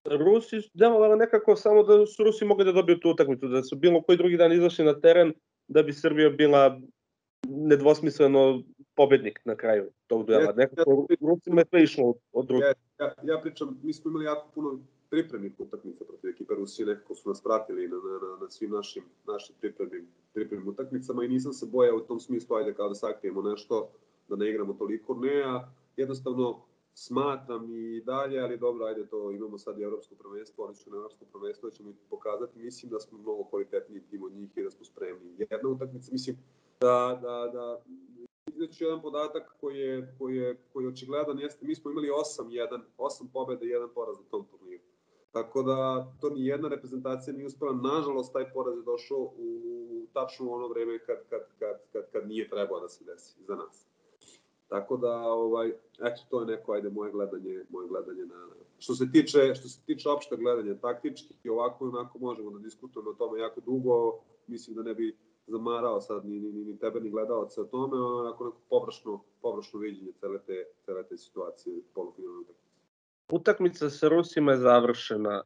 Rusi 0.05 0.71
delovalo 0.75 1.17
nekako 1.17 1.57
samo 1.57 1.83
da 1.83 2.07
su 2.07 2.25
Rusi 2.25 2.45
mogli 2.45 2.65
da 2.65 2.73
dobiju 2.73 2.99
tu 3.01 3.11
utakmicu, 3.11 3.49
da 3.49 3.63
su 3.63 3.77
bilo 3.77 4.03
koji 4.03 4.19
drugi 4.19 4.37
dan 4.37 4.53
izašli 4.53 4.85
na 4.85 5.01
teren, 5.01 5.33
da 5.73 5.83
bi 5.83 5.93
Srbija 5.93 6.31
bila 6.31 6.81
nedvosmisleno 7.49 8.63
pobednik 8.95 9.41
na 9.45 9.57
kraju 9.57 9.91
tog 10.07 10.27
duela. 10.27 10.53
Nekako 10.53 11.07
Rusima 11.21 11.61
je 11.61 11.67
sve 11.71 11.83
išlo 11.83 12.15
od 12.33 12.47
drugih. 12.47 12.67
Ja, 12.99 13.15
ja 13.23 13.41
pričam, 13.43 13.81
mi 13.83 13.93
smo 13.93 14.11
imali 14.11 14.25
jako 14.25 14.49
puno 14.55 14.79
pripremnih 15.11 15.53
utakmica 15.59 16.05
protiv 16.05 16.31
ekipe 16.31 16.55
Rusije, 16.55 16.87
nekako 16.87 17.15
su 17.15 17.29
nas 17.29 17.43
pratili 17.43 17.89
na, 17.89 17.97
na, 17.97 18.37
na 18.41 18.51
svim 18.51 18.71
našim, 18.71 19.03
našim 19.27 19.57
pripremnim, 19.61 20.07
pripremnim 20.33 20.69
utakmicama 20.69 21.25
i 21.25 21.29
nisam 21.29 21.53
se 21.53 21.67
bojao 21.67 21.97
u 21.97 22.01
tom 22.01 22.21
smislu, 22.21 22.57
ajde 22.57 22.75
kao 22.75 22.89
da 22.89 22.95
sakrijemo 22.95 23.43
nešto, 23.43 23.91
da 24.29 24.37
ne 24.37 24.51
igramo 24.51 24.73
toliko, 24.73 25.15
ne, 25.15 25.43
a 25.43 25.69
jednostavno 25.97 26.61
smatram 26.95 27.71
i 27.71 28.01
dalje, 28.01 28.41
ali 28.41 28.59
dobro, 28.59 28.85
ajde 28.85 29.07
to, 29.07 29.31
imamo 29.31 29.59
sad 29.59 29.79
i 29.79 29.83
evropsko 29.83 30.15
prvenstvo, 30.15 30.65
oni 30.65 30.75
su 30.75 30.91
na 30.91 30.97
evropsko 30.97 31.25
prvenstvo, 31.25 31.69
da 31.69 31.75
ćemo 31.75 31.91
i 31.91 31.95
pokazati, 32.11 32.59
mislim 32.59 32.91
da 32.91 33.01
smo 33.01 33.19
mnogo 33.19 33.45
kvalitetniji 33.45 34.03
tim 34.11 34.23
od 34.23 34.33
njih 34.33 34.57
i 34.57 34.63
da 34.63 34.71
smo 34.71 34.85
spremni. 34.85 35.35
Jedna 35.39 35.69
utakmica, 35.69 36.13
mislim, 36.13 36.37
da, 36.81 37.19
da, 37.23 37.51
da 37.53 37.83
izneću 38.47 38.85
jedan 38.85 39.03
podatak 39.03 39.57
koji 39.61 39.79
je, 39.79 40.15
koji 40.19 40.37
je, 40.37 40.57
koji 40.73 40.85
je 40.85 40.89
očigledan, 40.89 41.39
jeste, 41.39 41.67
mi 41.67 41.75
smo 41.75 41.91
imali 41.91 42.09
8-1, 42.09 42.81
8 42.99 43.27
pobjeda 43.33 43.65
i 43.65 43.69
1 43.69 43.89
poraz 43.95 44.19
na 44.19 44.25
tom 44.31 44.47
turniru. 44.51 44.83
Tako 45.33 45.63
da 45.63 46.13
to 46.21 46.31
ni 46.31 46.47
jedna 46.47 46.69
reprezentacija 46.69 47.35
nije 47.35 47.47
uspela. 47.47 47.73
Nažalost, 47.73 48.33
taj 48.33 48.53
poraz 48.53 48.77
je 48.77 48.83
došao 48.83 49.19
u 49.19 49.53
tačno 50.13 50.51
ono 50.51 50.69
vreme 50.69 50.99
kad, 50.99 51.17
kad, 51.31 51.41
kad, 51.59 51.77
kad, 51.93 52.11
kad 52.13 52.29
nije 52.29 52.49
trebao 52.49 52.81
da 52.81 52.89
se 52.89 53.05
desi 53.05 53.43
za 53.45 53.55
nas. 53.55 53.92
Tako 54.73 54.97
da, 54.97 55.17
ovaj, 55.23 55.69
eto, 56.01 56.23
to 56.31 56.41
je 56.41 56.47
neko, 56.47 56.73
ajde, 56.73 56.91
moje 56.91 57.13
gledanje, 57.13 57.65
moje 57.71 57.89
gledanje 57.89 58.27
na... 58.27 58.47
Što 58.79 58.95
se 58.95 59.11
tiče, 59.13 59.55
što 59.55 59.69
se 59.69 59.81
tiče 59.87 60.09
opšte 60.09 60.37
gledanja 60.37 60.75
taktički, 60.75 61.35
i 61.45 61.49
ovako 61.49 61.89
onako 61.89 62.19
možemo 62.19 62.51
da 62.51 62.59
diskutujemo 62.59 63.11
o 63.11 63.15
tome 63.15 63.41
jako 63.41 63.61
dugo, 63.61 64.19
mislim 64.47 64.77
da 64.77 64.83
ne 64.83 64.95
bi 64.95 65.17
zamarao 65.47 66.01
sad 66.01 66.25
ni, 66.25 66.41
ni, 66.41 66.53
ni 66.53 66.79
tebe 66.79 67.01
ni 67.01 67.11
gledalce 67.11 67.61
o 67.61 67.65
tome, 67.65 67.97
onako 67.97 68.45
neko 68.45 68.61
površno, 68.69 69.25
površno 69.43 69.81
viđenje 69.81 70.13
cele 70.21 70.39
te, 70.47 70.65
cele 70.85 71.03
te 71.09 71.17
situacije 71.17 71.83
polufinalne 71.95 72.41
utakmice. 72.41 72.71
Utakmica 73.33 73.91
sa 73.91 74.09
Rusima 74.09 74.53
je 74.53 74.59
završena. 74.59 75.43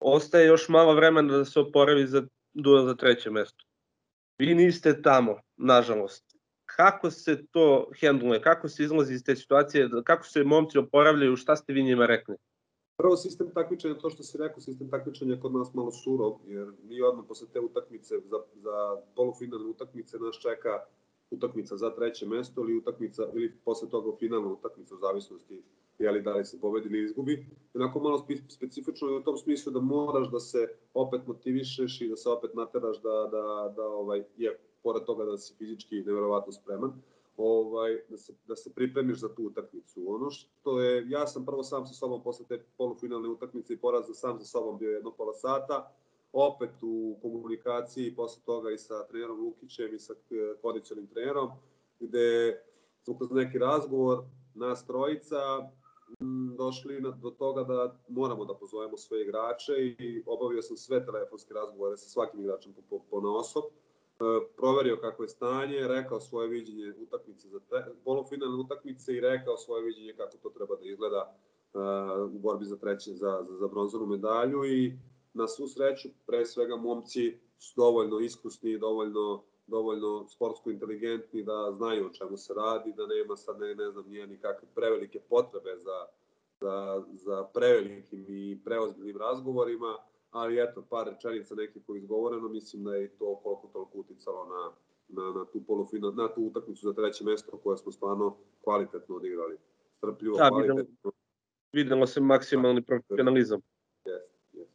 Ostaje 0.00 0.46
još 0.46 0.68
malo 0.68 0.94
vremena 0.94 1.38
da 1.38 1.44
se 1.44 1.60
oporavi 1.60 2.06
za 2.06 2.22
duel 2.52 2.86
za 2.86 2.94
treće 2.94 3.30
mesto. 3.30 3.64
Vi 4.38 4.54
niste 4.54 5.02
tamo, 5.02 5.40
nažalost. 5.56 6.33
Kako 6.76 7.10
se 7.10 7.46
to 7.46 7.90
hendluje? 8.00 8.40
Kako 8.42 8.68
se 8.68 8.84
izlazi 8.84 9.14
iz 9.14 9.24
te 9.24 9.36
situacije? 9.36 9.88
Kako 10.04 10.26
se 10.26 10.44
momci 10.44 10.78
oporavljaju? 10.78 11.36
Šta 11.36 11.56
ste 11.56 11.72
vi 11.72 11.82
njima 11.82 12.06
rekli? 12.06 12.36
Prvo, 12.96 13.16
sistem 13.16 13.50
takmičenja, 13.54 13.94
to 13.94 14.10
što 14.10 14.22
si 14.22 14.38
rekao, 14.38 14.60
sistem 14.60 14.90
takmičenja 14.90 15.40
kod 15.42 15.54
nas 15.54 15.74
malo 15.74 15.90
surov, 15.90 16.38
jer 16.46 16.72
mi 16.82 17.02
odmah 17.02 17.24
posle 17.28 17.46
te 17.52 17.60
utakmice, 17.60 18.14
za, 18.24 18.36
za 18.54 18.96
polufinalne 19.16 19.66
utakmice 19.66 20.18
nas 20.18 20.36
čeka 20.36 20.84
utakmica 21.30 21.76
za 21.76 21.90
treće 21.90 22.26
mesto 22.26 22.60
ili 22.60 22.76
utakmica, 22.76 23.22
ili 23.34 23.52
posle 23.64 23.90
toga 23.90 24.16
finalna 24.18 24.48
utakmica 24.48 24.94
u 24.94 24.98
zavisnosti 24.98 25.62
jeli, 25.98 26.22
da 26.22 26.34
li 26.34 26.44
se 26.44 26.60
pobedi 26.60 26.88
ili 26.88 27.04
izgubi. 27.04 27.46
Onako 27.74 28.00
malo 28.00 28.26
specifično 28.48 29.08
je 29.08 29.16
u 29.16 29.22
tom 29.22 29.36
smislu 29.36 29.72
da 29.72 29.80
moraš 29.80 30.30
da 30.30 30.40
se 30.40 30.68
opet 30.94 31.20
motivišeš 31.26 32.00
i 32.00 32.08
da 32.08 32.16
se 32.16 32.28
opet 32.28 32.54
nateraš 32.54 33.02
da, 33.02 33.28
da, 33.30 33.72
da 33.76 33.82
ovaj, 33.82 34.22
je 34.36 34.58
pored 34.84 35.04
toga 35.04 35.24
da 35.24 35.38
si 35.38 35.54
fizički 35.58 36.02
neverovatno 36.06 36.52
spreman, 36.52 36.92
ovaj, 37.36 37.98
da, 38.08 38.16
se, 38.16 38.32
da 38.46 38.56
se 38.56 38.74
pripremiš 38.74 39.18
za 39.18 39.34
tu 39.34 39.42
utakmicu. 39.42 40.04
Ono 40.06 40.30
što 40.30 40.80
je, 40.80 41.10
ja 41.10 41.26
sam 41.26 41.46
prvo 41.46 41.62
sam 41.62 41.86
sa 41.86 41.94
sobom 41.94 42.22
posle 42.22 42.46
te 42.48 42.64
polufinalne 42.78 43.28
utakmice 43.28 43.72
i 43.74 43.78
poraza 43.78 44.14
sam 44.14 44.38
sa 44.38 44.46
sobom 44.46 44.78
bio 44.78 44.90
jedno 44.90 45.10
pola 45.10 45.34
sata, 45.34 45.92
opet 46.32 46.82
u 46.82 47.16
komunikaciji 47.22 48.14
posle 48.16 48.42
toga 48.46 48.70
i 48.70 48.78
sa 48.78 49.06
trenerom 49.06 49.40
Lukićem 49.40 49.94
i 49.94 49.98
sa 49.98 50.12
eh, 50.12 50.54
kondicionim 50.62 51.06
trenerom, 51.06 51.50
gde 52.00 52.60
smo 53.02 53.18
kroz 53.18 53.30
neki 53.30 53.58
razgovor, 53.58 54.24
nas 54.54 54.86
trojica, 54.86 55.70
došli 56.56 57.00
na, 57.00 57.10
do 57.10 57.30
toga 57.30 57.64
da 57.64 57.96
moramo 58.08 58.44
da 58.44 58.54
pozovemo 58.54 58.96
sve 58.96 59.22
igrače 59.22 59.72
i 59.78 60.22
obavio 60.26 60.62
sam 60.62 60.76
sve 60.76 61.06
telefonske 61.06 61.54
razgovore 61.54 61.96
sa 61.96 62.08
svakim 62.08 62.40
igračem 62.40 62.72
po, 62.72 62.82
po, 62.90 63.04
po 63.10 63.20
na 63.20 63.36
osob. 63.36 63.64
E, 64.20 64.24
proverio 64.56 64.96
kako 65.00 65.22
je 65.22 65.28
stanje, 65.28 65.88
rekao 65.88 66.20
svoje 66.20 66.48
viđenje 66.48 66.94
utakmice 67.02 67.48
za 67.48 67.60
te, 67.60 67.84
polufinalne 68.04 68.56
utakmice 68.56 69.16
i 69.16 69.20
rekao 69.20 69.56
svoje 69.56 69.84
viđenje 69.84 70.14
kako 70.16 70.36
to 70.36 70.50
treba 70.50 70.76
da 70.76 70.84
izgleda 70.84 71.36
uh, 71.74 72.34
u 72.34 72.38
borbi 72.38 72.64
za 72.64 72.76
treće, 72.76 73.10
za, 73.10 73.44
za, 73.48 73.56
za 73.56 73.68
bronzanu 73.68 74.06
medalju 74.06 74.64
i 74.64 74.98
na 75.32 75.48
svu 75.48 75.68
sreću, 75.68 76.08
pre 76.26 76.46
svega 76.46 76.76
momci 76.76 77.38
su 77.58 77.72
dovoljno 77.76 78.20
iskusni, 78.20 78.78
dovoljno 78.78 79.44
dovoljno 79.66 80.28
sportsko 80.28 80.70
inteligentni 80.70 81.42
da 81.42 81.72
znaju 81.72 82.06
o 82.06 82.12
čemu 82.12 82.36
se 82.36 82.54
radi, 82.54 82.92
da 82.96 83.06
nema 83.06 83.36
sad 83.36 83.60
ne, 83.60 83.74
ne 83.74 83.90
znam 83.90 84.08
nije 84.08 84.26
nikakve 84.26 84.68
prevelike 84.74 85.20
potrebe 85.20 85.76
za, 85.76 86.06
za, 86.60 87.04
za 87.12 87.44
prevelikim 87.54 88.26
i 88.28 88.60
preozbiljnim 88.64 89.16
razgovorima, 89.16 89.96
ali 90.34 90.60
eto, 90.60 90.82
par 90.90 91.06
rečenica 91.06 91.54
nekih 91.54 91.82
koji 91.86 91.98
izgovoreno, 91.98 92.48
mislim 92.48 92.84
da 92.84 92.94
je 92.94 93.08
to 93.08 93.40
koliko 93.42 93.70
toliko 93.72 93.98
uticalo 93.98 94.44
na, 94.44 94.72
na, 95.08 95.32
na 95.38 95.44
tu 95.44 95.64
polufina, 95.66 96.10
na 96.10 96.34
tu 96.34 96.42
utakmicu 96.42 96.86
za 96.86 96.94
treće 96.94 97.24
mesto 97.24 97.56
koje 97.56 97.76
smo 97.76 97.92
stvarno 97.92 98.36
kvalitetno 98.64 99.16
odigrali. 99.16 99.56
Strpljivo, 99.96 100.36
da, 100.36 100.48
kvalitetno. 100.48 100.82
Videlo, 100.82 101.12
videlo 101.72 102.06
se 102.06 102.20
maksimalni 102.20 102.82
profesionalizam. 102.82 103.60
Yes, 104.04 104.20
yes. 104.52 104.66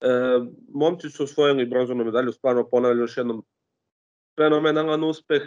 E, 0.00 0.52
momci 0.68 1.10
su 1.10 1.22
osvojili 1.22 1.66
bronzanu 1.66 2.04
medalju, 2.04 2.32
stvarno 2.32 2.68
ponavljam 2.68 3.00
još 3.00 3.16
jednom 3.16 3.44
fenomenalan 4.36 5.04
uspeh. 5.04 5.42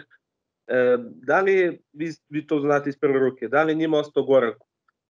E, 0.66 0.96
da 1.00 1.40
li, 1.40 1.84
vi, 1.92 2.10
vi 2.28 2.46
to 2.46 2.60
znate 2.60 2.88
iz 2.88 2.98
prve 2.98 3.18
ruke, 3.18 3.48
da 3.48 3.62
li 3.62 3.74
njima 3.74 3.98
ostao 3.98 4.22
gorak 4.22 4.58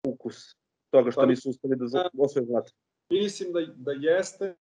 ukus 0.08 0.56
toga 0.90 1.12
što 1.12 1.22
pa, 1.22 1.28
nisu 1.28 1.50
uspeli 1.50 1.76
da 1.76 2.10
osvoje 2.18 2.46
zlato? 2.46 2.72
Mislim 3.10 3.54
da, 3.54 3.60
da 3.76 3.92
jeste, 3.92 4.56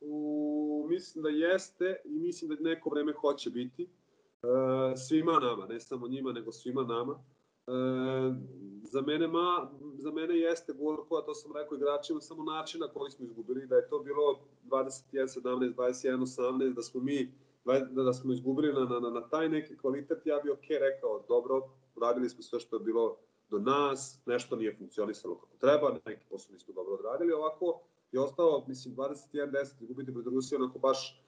u, 0.00 0.86
mislim 0.90 1.22
da 1.22 1.28
jeste 1.28 1.96
i 2.04 2.18
mislim 2.18 2.50
da 2.50 2.56
neko 2.60 2.90
vreme 2.90 3.12
hoće 3.12 3.50
biti. 3.50 3.82
E, 3.82 4.96
svima 4.96 5.32
nama, 5.32 5.66
ne 5.66 5.80
samo 5.80 6.08
njima, 6.08 6.32
nego 6.32 6.52
svima 6.52 6.82
nama. 6.82 7.24
E, 7.66 7.72
za 8.82 9.00
mene 9.00 9.26
ma, 9.26 9.70
za 9.98 10.10
mene 10.10 10.38
jeste 10.38 10.72
gorko, 10.72 11.16
a 11.16 11.24
to 11.24 11.34
sam 11.34 11.52
rekao 11.56 11.76
igračima, 11.76 12.20
samo 12.20 12.44
načina 12.44 12.88
koji 12.88 13.10
smo 13.10 13.24
izgubili, 13.24 13.66
da 13.66 13.76
je 13.76 13.88
to 13.88 13.98
bilo 13.98 14.38
21 14.64 15.40
17 15.42 15.74
21 15.74 16.18
18, 16.18 16.74
da 16.74 16.82
smo 16.82 17.00
mi 17.00 17.32
da, 17.64 18.02
da 18.02 18.12
smo 18.12 18.32
izgubili 18.32 18.72
na, 18.72 19.00
na, 19.00 19.10
na 19.10 19.28
taj 19.28 19.48
neki 19.48 19.76
kvalitet, 19.76 20.18
ja 20.24 20.40
bih 20.44 20.52
ok 20.52 20.68
rekao, 20.68 21.24
dobro, 21.28 21.70
radili 22.00 22.28
smo 22.28 22.42
sve 22.42 22.60
što 22.60 22.76
je 22.76 22.80
bilo 22.80 23.16
do 23.50 23.58
nas, 23.58 24.20
nešto 24.26 24.56
nije 24.56 24.76
funkcionisalo 24.76 25.34
kako 25.34 25.56
treba, 25.56 25.98
neki 26.06 26.24
posao 26.30 26.52
nismo 26.52 26.74
dobro 26.74 26.94
odradili, 26.94 27.32
ovako 27.32 27.80
je 28.12 28.20
ostao, 28.20 28.64
mislim, 28.68 28.96
21-10, 28.96 29.82
izgubiti 29.82 30.14
pred 30.14 30.26
Rusiju, 30.26 30.58
onako 30.58 30.78
baš 30.78 31.22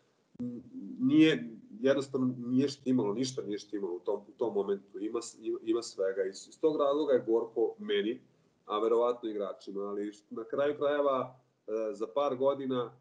nije, 0.98 1.50
jednostavno 1.80 2.34
nije 2.38 2.68
štimalo, 2.68 3.14
ništa 3.14 3.42
nije 3.42 3.58
štimalo 3.58 3.94
u 3.94 4.00
tom, 4.00 4.20
u 4.28 4.32
tom 4.38 4.54
momentu, 4.54 4.98
ima, 4.98 5.20
ima, 5.62 5.82
svega. 5.82 6.22
Iz, 6.24 6.48
iz 6.48 6.60
tog 6.60 6.76
razloga 6.76 7.12
je 7.12 7.24
Gorko 7.26 7.74
meni, 7.78 8.20
a 8.66 8.78
verovatno 8.78 9.28
igračima, 9.28 9.80
ali 9.80 10.12
na 10.30 10.44
kraju 10.44 10.76
krajeva 10.78 11.34
e, 11.66 11.94
za 11.94 12.06
par 12.14 12.36
godina 12.36 12.92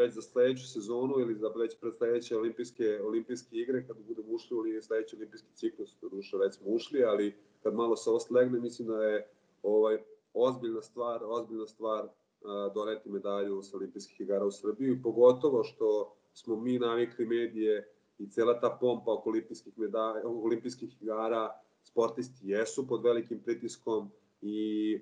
već 0.00 0.12
za 0.14 0.22
sledeću 0.22 0.68
sezonu 0.68 1.20
ili 1.20 1.34
za 1.34 1.48
već 1.48 1.76
pred 1.80 1.94
sledeće 1.96 2.36
olimpijske, 2.36 3.00
olimpijske 3.02 3.56
igre, 3.56 3.86
kad 3.86 3.96
budemo 4.06 4.28
ušli 4.32 4.78
u 4.78 4.82
sledeći 4.82 5.16
olimpijski 5.16 5.48
ciklus, 5.54 5.96
duše 6.10 6.36
već 6.36 6.54
smo 6.54 6.66
ušli, 6.68 7.04
ali 7.04 7.34
kad 7.62 7.74
malo 7.74 7.96
se 7.96 8.10
oslegne, 8.10 8.60
mislim 8.60 8.88
da 8.88 9.02
je 9.04 9.28
ovaj, 9.62 9.98
ozbiljna 10.34 10.82
stvar, 10.82 11.20
ozbiljna 11.24 11.66
stvar 11.66 12.08
a, 12.44 12.70
doneti 12.74 13.08
medalju 13.08 13.62
sa 13.62 13.76
olimpijskih 13.76 14.20
igara 14.20 14.46
u 14.46 14.50
Srbiju, 14.50 15.00
pogotovo 15.02 15.64
što 15.64 16.16
smo 16.34 16.56
mi 16.56 16.78
navikli 16.78 17.26
medije 17.26 17.92
i 18.18 18.30
cela 18.30 18.60
ta 18.60 18.78
pompa 18.80 19.12
oko 19.12 19.30
olimpijskih, 19.30 19.78
medalja, 19.78 20.22
olimpijskih 20.24 21.02
igara, 21.02 21.60
sportisti 21.82 22.48
jesu 22.48 22.86
pod 22.88 23.04
velikim 23.04 23.40
pritiskom 23.40 24.10
i 24.42 25.00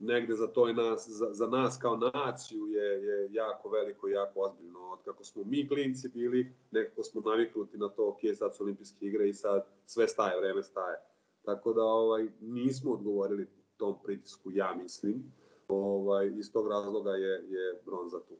negde 0.00 0.34
za 0.34 0.46
to 0.46 0.68
je 0.68 0.74
nas, 0.74 1.08
za, 1.08 1.26
za 1.32 1.46
nas 1.46 1.78
kao 1.78 1.96
naciju 1.96 2.66
je, 2.66 2.84
je 2.84 3.28
jako 3.32 3.68
veliko 3.68 4.08
i 4.08 4.12
jako 4.12 4.40
ozbiljno. 4.40 4.78
Od 4.92 4.98
kako 5.04 5.24
smo 5.24 5.44
mi 5.44 5.68
klinci 5.68 6.08
bili, 6.08 6.52
nekako 6.70 7.02
smo 7.02 7.20
naviknuti 7.20 7.78
na 7.78 7.88
to, 7.88 8.08
ok, 8.08 8.18
sad 8.34 8.56
su 8.56 8.62
olimpijske 8.62 9.06
igre 9.06 9.28
i 9.28 9.34
sad 9.34 9.66
sve 9.86 10.08
staje, 10.08 10.40
vreme 10.40 10.62
staje. 10.62 10.96
Tako 11.44 11.72
da 11.72 11.82
ovaj, 11.82 12.28
nismo 12.40 12.92
odgovorili 12.92 13.46
tom 13.76 14.02
pritisku, 14.04 14.50
ja 14.52 14.74
mislim. 14.82 15.32
Ovaj, 15.68 16.32
iz 16.36 16.52
tog 16.52 16.68
razloga 16.68 17.10
je, 17.10 17.32
je 17.48 17.80
bronza 17.86 18.20
tu. 18.28 18.34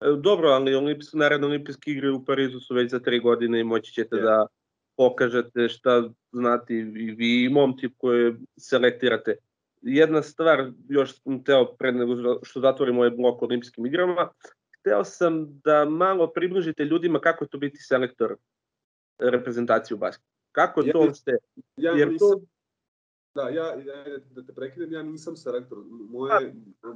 E, 0.00 0.16
dobro, 0.20 0.48
ali 0.48 0.74
olimpijske, 0.74 1.16
naredne 1.16 1.46
olimpijske 1.46 1.90
igre 1.90 2.10
u 2.10 2.24
Parizu 2.24 2.60
su 2.60 2.74
već 2.74 2.90
za 2.90 2.98
tri 2.98 3.20
godine 3.20 3.60
i 3.60 3.64
moći 3.64 3.92
ćete 3.92 4.16
yeah. 4.16 4.22
da 4.22 4.46
pokažete 4.96 5.68
šta 5.68 6.10
znate 6.32 6.74
i 6.74 6.82
vi 7.18 7.44
i 7.44 7.48
momci 7.48 7.88
koje 7.98 8.36
selektirate 8.56 9.36
jedna 9.82 10.22
stvar, 10.22 10.70
još 10.88 11.22
sam 11.22 11.44
teo 11.44 11.76
pre 11.78 11.92
nego 11.92 12.40
što 12.42 12.60
zatvorim 12.60 12.98
ovaj 12.98 13.10
blok 13.10 13.42
o 13.42 13.44
olimpijskim 13.44 13.86
igrama, 13.86 14.30
hteo 14.80 15.04
sam 15.04 15.60
da 15.64 15.84
malo 15.84 16.32
približite 16.32 16.84
ljudima 16.84 17.20
kako 17.20 17.44
je 17.44 17.48
to 17.48 17.58
biti 17.58 17.78
selektor 17.78 18.36
reprezentacije 19.18 19.94
u 19.94 19.98
basketu. 19.98 20.30
Kako 20.52 20.82
ja, 20.84 20.92
to 20.92 20.98
uopšte? 20.98 21.36
Ja, 21.76 21.92
jer 21.92 22.08
nisam, 22.08 22.28
to... 22.28 22.40
Da, 23.34 23.48
ja, 23.48 23.66
ja, 23.66 24.18
da 24.30 24.46
te 24.46 24.52
prekidem, 24.54 24.92
ja 24.92 25.02
nisam 25.02 25.36
selektor. 25.36 25.78
Moje, 25.88 26.32
A... 26.32 26.40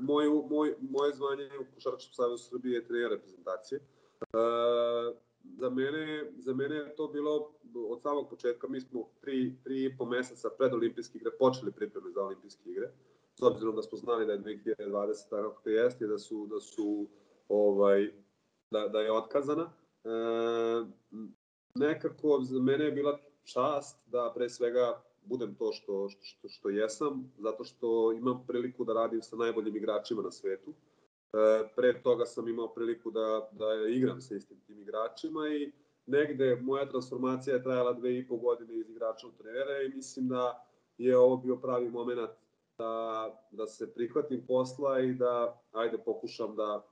moje, 0.01 0.29
moje, 0.51 0.75
moje 0.81 1.15
zvanje 1.15 1.49
u 1.61 1.75
Košarkaškom 1.75 2.13
savezu 2.15 2.37
Srbije 2.37 2.75
je 2.75 2.87
trener 2.87 3.11
reprezentacije. 3.11 3.81
Uh, 4.21 5.17
za 5.45 5.71
mene, 5.71 6.33
za 6.39 6.55
mene 6.55 6.75
je 6.75 6.97
to 6.97 7.09
bilo 7.09 7.53
od 7.89 8.03
samog 8.03 8.31
početka, 8.31 8.69
mi 8.69 8.81
smo 8.81 9.09
tri, 9.21 9.55
tri 9.65 9.85
i 9.85 9.97
po 9.97 10.05
meseca 10.05 10.49
pred 10.59 10.73
olimpijske 10.73 11.19
igre 11.19 11.31
počeli 11.39 11.73
pripreme 11.73 12.11
za 12.11 12.23
olimpijske 12.23 12.71
igre, 12.71 12.91
s 13.39 13.43
obzirom 13.43 13.77
da 13.77 13.83
smo 13.83 13.99
znali 13.99 14.27
da 14.27 14.33
je 14.33 14.43
2020 14.43 15.31
tako 15.31 15.61
to 15.65 15.71
jeste, 15.71 16.07
da 16.07 16.19
su, 16.19 16.47
da 16.47 16.61
su 16.61 17.07
ovaj, 17.49 18.13
da, 18.71 18.89
da 18.89 19.01
je 19.01 19.13
otkazana. 19.13 19.73
E, 20.05 20.09
nekako 21.75 22.41
za 22.43 22.61
mene 22.61 22.85
je 22.85 22.93
bila 22.93 23.19
čast 23.45 23.99
da 24.07 24.33
pre 24.35 24.51
svega 24.51 25.03
budem 25.25 25.55
to 25.55 25.73
što, 25.73 26.09
što, 26.09 26.49
što 26.49 26.69
jesam, 26.71 27.33
zato 27.39 27.65
što 27.65 28.13
imam 28.13 28.45
priliku 28.47 28.85
da 28.85 28.93
radim 28.93 29.23
sa 29.23 29.37
najboljim 29.37 29.77
igračima 29.77 30.23
na 30.23 30.31
svetu 30.31 30.75
pre 31.77 32.03
toga 32.03 32.27
sam 32.27 32.49
imao 32.49 32.75
priliku 32.75 33.11
da, 33.11 33.49
da 33.53 33.89
igram 33.89 34.21
sa 34.21 34.35
istim 34.35 34.61
tim 34.67 34.81
igračima 34.81 35.49
i 35.49 35.73
negde 36.07 36.57
moja 36.63 36.89
transformacija 36.89 37.57
je 37.57 37.63
trajala 37.63 37.93
dve 37.93 38.19
i 38.19 38.29
po 38.29 38.37
godine 38.37 38.79
iz 38.79 38.91
igrača 38.91 39.27
u 39.27 39.33
trenera 39.33 39.83
i 39.83 39.89
mislim 39.89 40.29
da 40.29 40.67
je 40.99 41.19
ovo 41.19 41.37
bio 41.37 41.57
pravi 41.57 41.91
moment 41.91 42.31
da, 42.79 43.45
da 43.51 43.67
se 43.67 43.95
prihvatim 43.95 44.47
posla 44.47 45.01
i 45.01 45.15
da 45.15 45.61
ajde 45.73 45.99
pokušam 45.99 46.57
da 46.57 46.87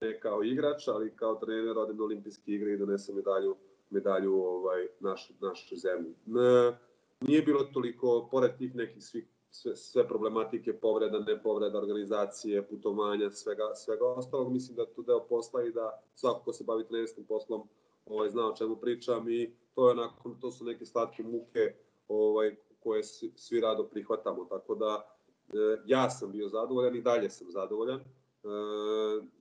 ne 0.00 0.20
kao 0.20 0.44
igrač, 0.44 0.88
ali 0.88 1.16
kao 1.16 1.34
trener 1.34 1.78
odem 1.78 1.96
na 1.96 2.04
olimpijske 2.04 2.52
igre 2.52 2.72
i 2.72 2.78
donesem 2.78 3.16
medalju, 3.16 3.56
medalju 3.90 4.34
ovaj, 4.34 4.86
naš, 5.00 5.30
našoj 5.40 5.78
zemlji. 5.78 6.14
Ne, 6.26 6.78
nije 7.20 7.42
bilo 7.42 7.64
toliko, 7.64 8.28
pored 8.30 8.56
tih 8.58 8.74
nekih 8.74 9.02
svih 9.02 9.28
sve, 9.52 9.76
sve 9.76 10.08
problematike, 10.08 10.72
povreda, 10.72 11.18
ne 11.18 11.42
povreda, 11.42 11.78
organizacije, 11.78 12.68
putovanja, 12.68 13.30
svega, 13.30 13.74
svega 13.74 14.06
ostalog, 14.06 14.52
mislim 14.52 14.76
da 14.76 14.82
je 14.82 14.94
to 14.94 15.02
deo 15.02 15.26
posla 15.28 15.64
i 15.64 15.72
da 15.72 16.02
svako 16.14 16.44
ko 16.44 16.52
se 16.52 16.64
bavi 16.64 16.86
trenerskim 16.86 17.24
poslom 17.24 17.68
ovaj, 18.06 18.30
zna 18.30 18.48
o 18.48 18.56
čemu 18.56 18.76
pričam 18.76 19.30
i 19.30 19.54
to, 19.74 19.88
je 19.88 19.92
onako, 19.92 20.36
to 20.40 20.50
su 20.50 20.64
neke 20.64 20.86
slatke 20.86 21.22
muke 21.22 21.74
ovaj, 22.08 22.56
koje 22.80 23.04
svi, 23.04 23.32
svi 23.36 23.60
rado 23.60 23.84
prihvatamo, 23.84 24.44
tako 24.44 24.74
da 24.74 25.16
e, 25.48 25.82
ja 25.86 26.10
sam 26.10 26.32
bio 26.32 26.48
zadovoljan 26.48 26.96
i 26.96 27.02
dalje 27.02 27.30
sam 27.30 27.50
zadovoljan. 27.50 28.00
E, 28.00 28.04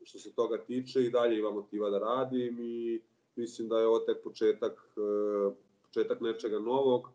što 0.04 0.20
se 0.20 0.34
toga 0.34 0.58
tiče 0.58 1.02
i 1.02 1.10
dalje 1.10 1.40
imam 1.40 1.54
motiva 1.54 1.90
da 1.90 2.00
radim 2.00 2.60
i 2.60 3.02
mislim 3.36 3.70
da 3.70 3.80
je 3.80 3.88
ovo 3.88 4.00
tek 4.00 4.24
početak, 4.24 4.74
e, 4.98 5.56
početak 5.84 6.22
nečega 6.22 6.60
novog 6.60 7.08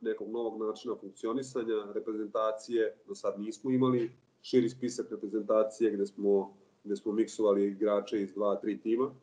nekog 0.00 0.30
novog 0.30 0.60
načina 0.60 0.94
funkcionisanja, 1.00 1.92
reprezentacije, 1.94 2.96
do 3.06 3.14
sad 3.14 3.40
nismo 3.40 3.70
imali 3.70 4.10
širi 4.42 4.68
spisak 4.68 5.10
reprezentacije 5.10 5.90
gde 5.90 6.06
smo, 6.06 6.56
gde 6.84 6.96
smo 6.96 7.12
miksovali 7.12 7.66
igrače 7.66 8.22
iz 8.22 8.34
dva, 8.34 8.56
tri 8.56 8.80
tima. 8.80 9.14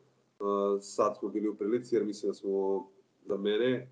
Sad 0.80 1.18
smo 1.18 1.28
bili 1.28 1.48
u 1.48 1.56
prilici 1.56 1.94
jer 1.94 2.04
mislim 2.04 2.30
da 2.30 2.34
smo 2.34 2.86
za 3.24 3.36
mene, 3.36 3.90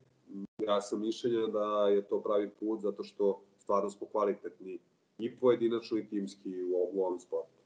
ja 0.58 0.80
sam 0.80 1.00
mišljenja 1.00 1.46
da 1.46 1.88
je 1.88 2.08
to 2.08 2.22
pravi 2.22 2.50
put 2.50 2.80
zato 2.80 3.04
što 3.04 3.42
stvarno 3.58 3.90
smo 3.90 4.06
kvalitetni 4.06 4.78
i 5.18 5.36
pojedinačno 5.36 5.98
i 5.98 6.08
timski 6.08 6.62
u, 6.92 7.02
ovom 7.04 7.20
sportu. 7.20 7.58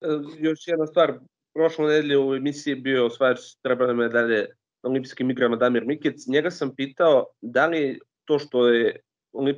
E, 0.00 0.06
još 0.38 0.68
jedna 0.68 0.86
stvar, 0.86 1.18
prošle 1.54 1.86
nedelje 1.86 2.18
u 2.18 2.34
emisiji 2.34 2.74
bio 2.74 3.06
osvajač 3.06 3.40
trebane 3.62 3.94
medalje 3.94 4.46
olimpijskim 4.84 5.30
igrama 5.30 5.56
Damir 5.56 5.84
Mikec, 5.86 6.26
njega 6.26 6.50
sam 6.50 6.74
pitao 6.74 7.26
da 7.40 7.66
li 7.66 8.00
to 8.24 8.38
što 8.38 8.68
je 8.68 9.00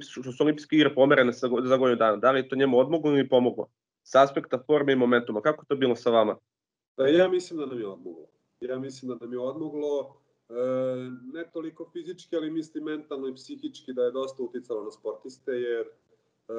što 0.00 0.32
su 0.32 0.42
olimpijske 0.42 0.76
igre 0.76 0.94
pomerene 0.94 1.32
za 1.64 1.76
godinu 1.76 1.96
dana, 1.96 2.16
da 2.16 2.30
li 2.30 2.40
je 2.40 2.48
to 2.48 2.56
njemu 2.56 2.78
odmoglo 2.78 3.12
ili 3.12 3.28
pomoglo? 3.28 3.68
S 4.02 4.14
aspekta 4.14 4.62
forme 4.66 4.92
i 4.92 4.96
momentuma, 4.96 5.40
kako 5.40 5.64
to 5.64 5.76
bilo 5.76 5.96
sa 5.96 6.10
vama? 6.10 6.36
Da, 6.96 7.06
ja 7.06 7.28
mislim 7.28 7.58
da 7.60 7.66
nam 7.66 7.80
je 7.80 7.86
odmoglo. 7.86 8.26
Ja 8.60 8.78
mislim 8.78 9.08
da 9.08 9.16
nam 9.20 9.32
je 9.32 9.38
odmoglo, 9.38 10.16
e, 10.48 10.54
ne 11.34 11.44
toliko 11.52 11.90
fizički, 11.92 12.36
ali 12.36 12.50
mislim 12.50 12.84
mentalno 12.84 13.28
i 13.28 13.34
psihički 13.34 13.92
da 13.92 14.02
je 14.02 14.10
dosta 14.10 14.42
uticalo 14.42 14.84
na 14.84 14.90
sportiste, 14.90 15.52
jer 15.52 15.86
e, 15.86 16.52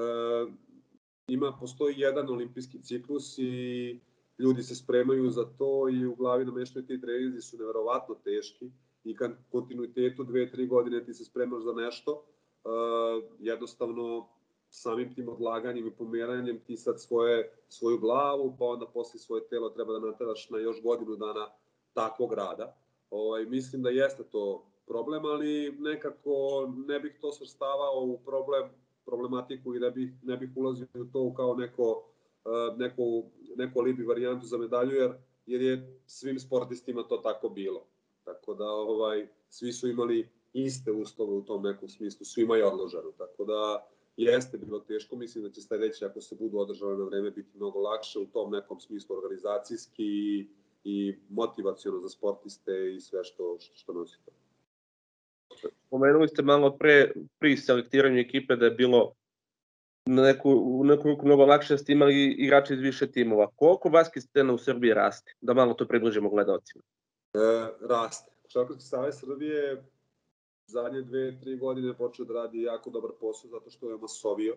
ima, 1.27 1.57
postoji 1.59 1.95
jedan 1.97 2.29
olimpijski 2.29 2.83
ciklus 2.83 3.38
i 3.38 4.00
ljudi 4.39 4.63
se 4.63 4.75
spremaju 4.75 5.29
za 5.29 5.46
to 5.58 5.89
i 5.89 6.06
u 6.06 6.15
glavi 6.15 6.46
nameštaju 6.46 6.86
ti 6.86 7.01
treninzi 7.01 7.41
su 7.41 7.58
neverovatno 7.58 8.15
teški 8.24 8.72
i 9.03 9.15
kad 9.15 9.32
kontinuitetu 9.51 10.24
dve, 10.24 10.51
tri 10.51 10.67
godine 10.67 11.06
ti 11.06 11.13
se 11.13 11.26
spremaš 11.26 11.63
za 11.63 11.73
nešto, 11.73 12.12
uh, 12.12 13.23
jednostavno 13.39 14.28
samim 14.69 15.15
tim 15.15 15.30
odlaganjem 15.30 15.88
i 15.88 15.91
pomeranjem 15.91 16.60
ti 16.60 16.78
sad 16.78 17.02
svoje, 17.02 17.52
svoju 17.69 17.97
glavu, 17.97 18.56
pa 18.60 18.65
onda 18.65 18.86
posle 18.86 19.19
svoje 19.19 19.47
telo 19.47 19.69
treba 19.69 19.93
da 19.93 20.08
nateraš 20.08 20.50
na 20.50 20.60
još 20.60 20.82
godinu 20.84 21.15
dana 21.15 21.47
takvog 21.93 22.34
rada. 22.34 22.76
Ovaj, 23.10 23.45
mislim 23.45 23.84
da 23.84 23.89
jeste 23.89 24.23
to 24.23 24.65
problem, 24.88 25.26
ali 25.26 25.76
nekako 25.80 26.34
ne 26.88 27.00
bih 27.00 27.17
to 27.21 27.32
svrstavao 27.32 28.04
u 28.04 28.19
problem, 28.26 28.69
problematiku 29.06 29.76
i 29.76 29.80
ne 29.80 29.91
bih, 29.91 30.13
ne 30.23 30.38
bih 30.38 30.50
ulazio 30.56 30.88
u 30.93 31.06
to 31.06 31.34
kao 31.34 31.56
neko 31.56 32.04
neku, 32.77 33.23
neku 33.55 33.79
alibi 33.79 34.03
varijantu 34.03 34.45
za 34.45 34.57
medalju, 34.57 34.95
jer, 34.95 35.13
jer 35.45 35.62
je 35.62 35.99
svim 36.05 36.39
sportistima 36.39 37.03
to 37.03 37.17
tako 37.17 37.49
bilo. 37.49 37.88
Tako 38.23 38.53
da 38.53 38.65
ovaj, 38.65 39.27
svi 39.49 39.73
su 39.73 39.88
imali 39.88 40.29
iste 40.53 40.91
uslove 40.91 41.33
u 41.33 41.45
tom 41.45 41.63
nekom 41.63 41.89
smislu, 41.89 42.25
svima 42.25 42.57
je 42.57 42.65
odloženo. 42.65 43.12
Tako 43.17 43.45
da 43.45 43.88
jeste 44.17 44.57
bilo 44.57 44.79
teško, 44.79 45.15
mislim 45.15 45.43
da 45.43 45.49
će 45.49 45.62
sledeće, 45.62 46.05
ako 46.05 46.21
se 46.21 46.36
budu 46.36 46.57
održale 46.57 46.97
na 46.97 47.05
vreme, 47.05 47.31
biti 47.31 47.57
mnogo 47.57 47.79
lakše 47.79 48.19
u 48.19 48.25
tom 48.25 48.51
nekom 48.51 48.79
smislu 48.79 49.15
organizacijski 49.15 50.03
i, 50.03 50.47
i 50.83 51.15
motivacijono 51.29 51.99
za 51.99 52.10
sportiste 52.10 52.93
i 52.95 52.99
sve 52.99 53.23
što, 53.23 53.57
što, 53.60 53.75
što 53.75 53.93
nosi 53.93 54.17
to. 54.25 54.31
Pomenuli 55.89 56.27
ste 56.27 56.41
malo 56.41 56.77
pre, 56.77 57.12
pri 57.39 57.57
selektiranju 57.57 58.19
ekipe 58.19 58.55
da 58.55 58.65
je 58.65 58.71
bilo 58.71 59.13
na 60.08 60.22
neku, 60.22 60.52
u 60.52 60.84
neku 60.84 61.10
ruku 61.10 61.26
mnogo 61.26 61.46
lakše 61.46 61.78
ste 61.78 61.91
imali 61.91 62.32
igrače 62.32 62.74
iz 62.74 62.80
više 62.80 63.12
timova. 63.12 63.48
Koliko 63.56 63.89
basket 63.89 64.24
scena 64.24 64.54
u 64.54 64.58
Srbiji 64.58 64.93
raste? 64.93 65.34
Da 65.41 65.54
malo 65.54 65.74
to 65.74 65.88
približimo 65.88 66.30
gledalcima. 66.30 66.84
E, 67.34 67.39
raste. 67.89 68.32
Košarkaški 68.43 68.84
savez 68.84 69.20
Srbije 69.20 69.84
zadnje 70.67 71.02
dve, 71.02 71.39
tri 71.39 71.58
godine 71.58 71.93
počeo 71.98 72.26
da 72.26 72.34
radi 72.34 72.62
jako 72.62 72.89
dobar 72.89 73.12
posao 73.20 73.50
zato 73.50 73.70
što 73.70 73.89
je 73.89 73.98
masovio. 73.98 74.56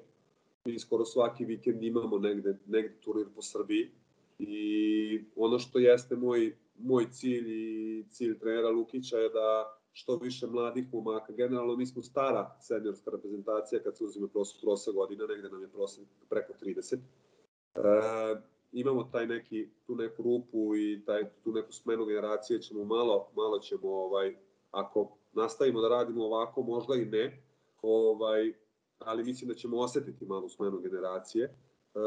Mi 0.64 0.78
skoro 0.78 1.04
svaki 1.04 1.44
vikend 1.44 1.82
imamo 1.82 2.18
negde, 2.18 2.58
negde 2.66 2.94
turnir 3.00 3.26
po 3.34 3.42
Srbiji 3.42 3.90
i 4.38 5.24
ono 5.36 5.58
što 5.58 5.78
jeste 5.78 6.16
moj, 6.16 6.56
moj 6.78 7.06
cilj 7.10 7.46
i 7.48 8.04
cilj 8.10 8.38
trenera 8.38 8.70
Lukića 8.70 9.16
je 9.16 9.28
da 9.28 9.79
što 9.92 10.16
više 10.16 10.46
mladih 10.46 10.92
momaka. 10.92 11.32
Generalno 11.32 11.76
mi 11.76 11.86
smo 11.86 12.02
stara 12.02 12.56
seniorska 12.60 13.10
reprezentacija 13.10 13.82
kad 13.82 13.96
se 13.96 14.04
uzime 14.04 14.28
prosek, 14.28 14.60
prosek 14.60 14.94
godina, 14.94 15.26
negde 15.26 15.48
nam 15.48 15.62
je 15.62 15.68
prosek 15.68 16.04
preko 16.28 16.52
30. 16.60 16.98
E, 17.74 18.40
imamo 18.72 19.04
taj 19.04 19.26
neki, 19.26 19.70
tu 19.86 19.94
neku 19.94 20.22
rupu 20.22 20.76
i 20.76 21.02
taj, 21.06 21.30
tu 21.44 21.52
neku 21.52 21.72
smenu 21.72 22.04
generacije 22.04 22.62
ćemo 22.62 22.84
malo, 22.84 23.30
malo 23.36 23.58
ćemo, 23.58 23.88
ovaj, 23.88 24.36
ako 24.70 25.16
nastavimo 25.32 25.80
da 25.80 25.88
radimo 25.88 26.24
ovako, 26.24 26.62
možda 26.62 26.94
i 26.94 27.04
ne, 27.04 27.42
ovaj, 27.82 28.52
ali 28.98 29.24
mislim 29.24 29.48
da 29.48 29.54
ćemo 29.54 29.78
osetiti 29.78 30.26
malu 30.26 30.48
smenu 30.48 30.78
generacije. 30.78 31.44
E, 31.44 32.00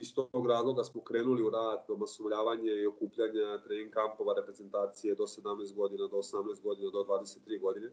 iz 0.00 0.14
tog 0.14 0.46
razloga 0.46 0.84
smo 0.84 1.00
krenuli 1.00 1.42
u 1.42 1.50
rad 1.50 1.84
masovljavanje 1.98 2.72
i 2.72 2.86
okupljanja 2.86 3.58
trening 3.64 3.90
kampova 3.90 4.34
reprezentacije 4.34 5.14
do 5.14 5.24
17 5.24 5.74
godina, 5.74 6.06
do 6.06 6.16
18 6.16 6.62
godina, 6.62 6.90
do 6.90 6.98
23 6.98 7.60
godine. 7.60 7.90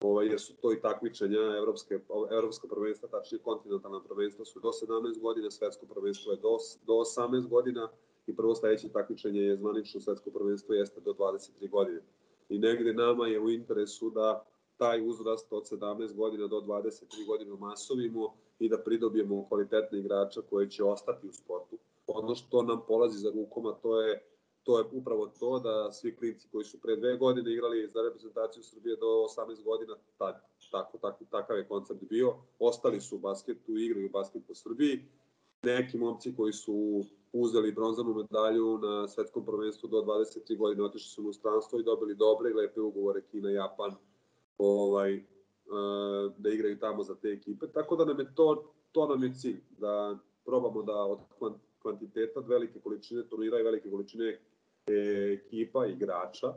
Ovaj, 0.00 0.26
jer 0.26 0.40
su 0.40 0.56
to 0.56 0.72
i 0.72 0.80
takmičenja, 0.80 1.56
evropske, 1.58 1.98
evropska 2.30 2.68
prvenstva, 2.68 3.08
tačnije 3.08 3.42
kontinentalna 3.42 4.00
prvenstva 4.08 4.44
su 4.44 4.60
do 4.60 4.68
17 4.68 5.20
godina, 5.20 5.50
svetsko 5.50 5.86
prvenstvo 5.86 6.32
je 6.32 6.36
do, 6.36 6.56
do 6.86 6.92
18 6.92 7.48
godina 7.48 7.88
i 8.26 8.36
prvo 8.36 8.54
sledeće 8.54 8.88
takmičenje 8.88 9.40
je 9.40 9.56
zvanično 9.56 10.00
svetsko 10.00 10.30
prvenstvo 10.30 10.74
jeste 10.74 11.00
do 11.00 11.12
23 11.12 11.70
godine. 11.70 12.00
I 12.48 12.58
negde 12.58 12.92
nama 12.92 13.26
je 13.26 13.40
u 13.40 13.50
interesu 13.50 14.10
da 14.10 14.44
taj 14.78 15.08
uzrast 15.08 15.52
od 15.52 15.62
17 15.70 16.14
godina 16.16 16.46
do 16.46 16.60
23 16.60 17.26
godina 17.26 17.56
masovimo 17.56 18.34
i 18.58 18.68
da 18.68 18.78
pridobijemo 18.78 19.48
kvalitetne 19.48 19.98
igrača 19.98 20.40
koji 20.50 20.70
će 20.70 20.84
ostati 20.84 21.26
u 21.26 21.32
sportu. 21.32 21.78
Ono 22.06 22.34
što 22.34 22.62
nam 22.62 22.82
polazi 22.88 23.18
za 23.18 23.30
rukoma 23.30 23.72
to 23.82 24.00
je 24.00 24.22
to 24.66 24.78
je 24.78 24.84
upravo 24.92 25.26
to 25.26 25.58
da 25.58 25.92
svi 25.92 26.16
klinci 26.16 26.48
koji 26.52 26.64
su 26.64 26.80
pre 26.80 26.96
dve 26.96 27.16
godine 27.16 27.52
igrali 27.52 27.90
za 27.94 28.02
reprezentaciju 28.02 28.62
Srbije 28.62 28.96
do 28.96 29.06
18 29.06 29.64
godina, 29.64 29.94
tak, 30.18 30.36
tako, 30.70 30.98
tako, 30.98 31.24
takav 31.30 31.56
je 31.56 31.68
koncept 31.68 32.00
bio, 32.04 32.34
ostali 32.58 33.00
su 33.00 33.16
u 33.16 33.18
basketu, 33.18 33.76
igraju 33.76 34.10
basket 34.10 34.42
po 34.48 34.54
Srbiji. 34.54 35.04
Neki 35.62 35.98
momci 35.98 36.36
koji 36.36 36.52
su 36.52 37.04
uzeli 37.32 37.72
bronzanu 37.72 38.14
medalju 38.14 38.78
na 38.78 39.08
svetskom 39.08 39.46
prvenstvu 39.46 39.88
do 39.88 40.02
23 40.02 40.58
godine, 40.58 40.84
otišli 40.84 41.08
su 41.08 41.28
u 41.28 41.32
stranstvo 41.32 41.80
i 41.80 41.84
dobili 41.84 42.14
dobre 42.14 42.50
i 42.50 42.54
lepe 42.54 42.80
ugovore 42.80 43.22
Kina, 43.30 43.50
Japan, 43.50 43.94
ovaj, 44.58 45.22
da 46.36 46.50
igraju 46.50 46.78
tamo 46.78 47.02
za 47.02 47.14
te 47.14 47.28
ekipe. 47.28 47.66
Tako 47.66 47.96
da 47.96 48.04
nam 48.04 48.20
je 48.20 48.34
to, 48.34 48.72
to 48.92 49.08
nam 49.08 49.22
je 49.22 49.34
cilj, 49.34 49.60
da 49.78 50.18
probamo 50.44 50.82
da 50.82 50.96
od 50.96 51.18
kvantiteta, 51.82 52.40
od 52.40 52.48
velike 52.48 52.80
količine 52.80 53.28
turnira 53.28 53.60
i 53.60 53.62
velike 53.62 53.90
količine 53.90 54.38
ekipa 55.32 55.86
i 55.86 55.92
igrača, 55.92 56.54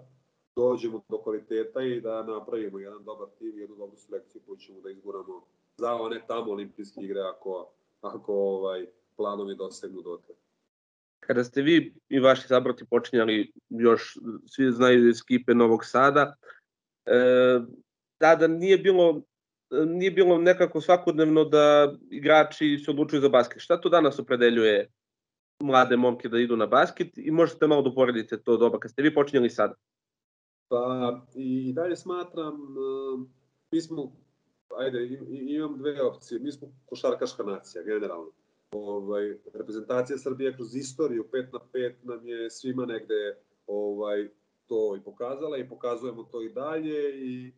dođemo 0.55 1.01
do 1.09 1.17
kvaliteta 1.17 1.81
i 1.81 2.01
da 2.01 2.23
napravimo 2.23 2.79
jedan 2.79 3.03
dobar 3.03 3.27
tim 3.39 3.57
i 3.57 3.61
jednu 3.61 3.75
dobru 3.75 3.97
selekciju 3.97 4.41
koju 4.45 4.57
ćemo 4.57 4.81
da 4.81 4.89
izguramo 4.89 5.45
za 5.77 5.93
one 5.93 6.21
tamo 6.27 6.51
olimpijske 6.51 7.01
igre 7.01 7.21
ako, 7.21 7.71
ako 8.01 8.33
ovaj, 8.33 8.85
planovi 9.17 9.55
dosegnu 9.55 10.01
dotle. 10.01 10.35
Kada 11.19 11.43
ste 11.43 11.61
vi 11.61 11.93
i 12.09 12.19
vaši 12.19 12.47
sabrati 12.47 12.85
počinjali 12.85 13.51
još, 13.69 14.17
svi 14.45 14.71
znaju 14.71 15.09
iz 15.09 15.21
ekipe 15.21 15.53
Novog 15.53 15.85
Sada, 15.85 16.35
e, 17.05 17.59
tada 18.19 18.47
nije 18.47 18.77
bilo 18.77 19.21
nije 19.71 20.11
bilo 20.11 20.37
nekako 20.37 20.81
svakodnevno 20.81 21.43
da 21.43 21.93
igrači 22.09 22.77
se 22.85 22.91
odlučuju 22.91 23.21
za 23.21 23.29
basket. 23.29 23.61
Šta 23.61 23.81
to 23.81 23.89
danas 23.89 24.19
opredeljuje 24.19 24.89
mlade 25.63 25.97
momke 25.97 26.29
da 26.29 26.39
idu 26.39 26.57
na 26.57 26.65
basket 26.65 27.17
i 27.17 27.31
možete 27.31 27.67
malo 27.67 27.81
da 27.81 27.89
uporedite 27.89 28.41
to 28.41 28.57
doba 28.57 28.79
kad 28.79 28.91
ste 28.91 29.01
vi 29.01 29.13
počinjali 29.13 29.49
sada? 29.49 29.73
Pa 30.67 31.21
i 31.35 31.73
dalje 31.73 31.95
smatram, 31.95 32.53
uh, 32.53 33.27
mi 33.71 33.81
smo, 33.81 34.11
ajde, 34.77 35.19
imam 35.31 35.77
dve 35.77 36.01
opcije, 36.01 36.39
mi 36.39 36.51
smo 36.51 36.67
košarkaška 36.85 37.43
nacija 37.43 37.83
generalno. 37.83 38.31
Ovaj, 38.71 39.37
reprezentacija 39.53 40.17
Srbije 40.17 40.53
kroz 40.53 40.75
istoriju 40.75 41.25
5 41.31 41.53
na 41.53 41.59
5 41.73 41.93
nam 42.03 42.27
je 42.27 42.49
svima 42.49 42.85
negde 42.85 43.37
ovaj, 43.67 44.29
to 44.67 44.95
i 44.97 45.03
pokazala 45.03 45.57
i 45.57 45.69
pokazujemo 45.69 46.23
to 46.23 46.41
i 46.41 46.49
dalje 46.49 47.27
i 47.27 47.53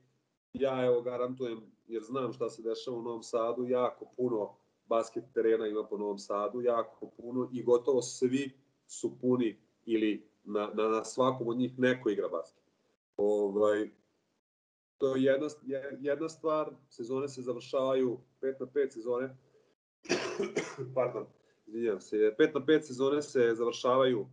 ja 0.53 0.85
evo 0.85 1.01
garantujem, 1.01 1.61
jer 1.87 2.03
znam 2.03 2.33
šta 2.33 2.49
se 2.49 2.61
dešava 2.61 2.97
u 2.97 3.01
Novom 3.01 3.23
Sadu, 3.23 3.65
jako 3.67 4.05
puno 4.17 4.55
basket 4.85 5.23
terena 5.33 5.67
ima 5.67 5.83
po 5.83 5.97
Novom 5.97 6.17
Sadu, 6.17 6.61
jako 6.61 7.09
puno 7.17 7.49
i 7.53 7.63
gotovo 7.63 8.01
svi 8.01 8.51
su 8.87 9.19
puni 9.21 9.59
ili 9.85 10.27
na, 10.43 10.71
na, 10.73 10.87
na 10.87 11.03
svakom 11.03 11.47
od 11.47 11.57
njih 11.57 11.79
neko 11.79 12.09
igra 12.09 12.27
basket. 12.27 12.63
Ovaj, 13.17 13.89
to 14.97 15.15
je 15.15 15.23
jedna, 15.23 15.47
jedna 15.99 16.29
stvar, 16.29 16.71
sezone 16.89 17.27
se 17.27 17.41
završavaju 17.41 18.19
5 18.41 18.55
na 18.59 18.65
5 18.65 18.89
sezone, 18.89 19.37
pardon, 20.95 21.25
izvinjam 21.65 22.01
se, 22.01 22.35
5 22.39 22.53
na 22.53 22.65
5 22.65 22.81
sezone 22.81 23.21
se 23.21 23.53
završavaju 23.55 24.27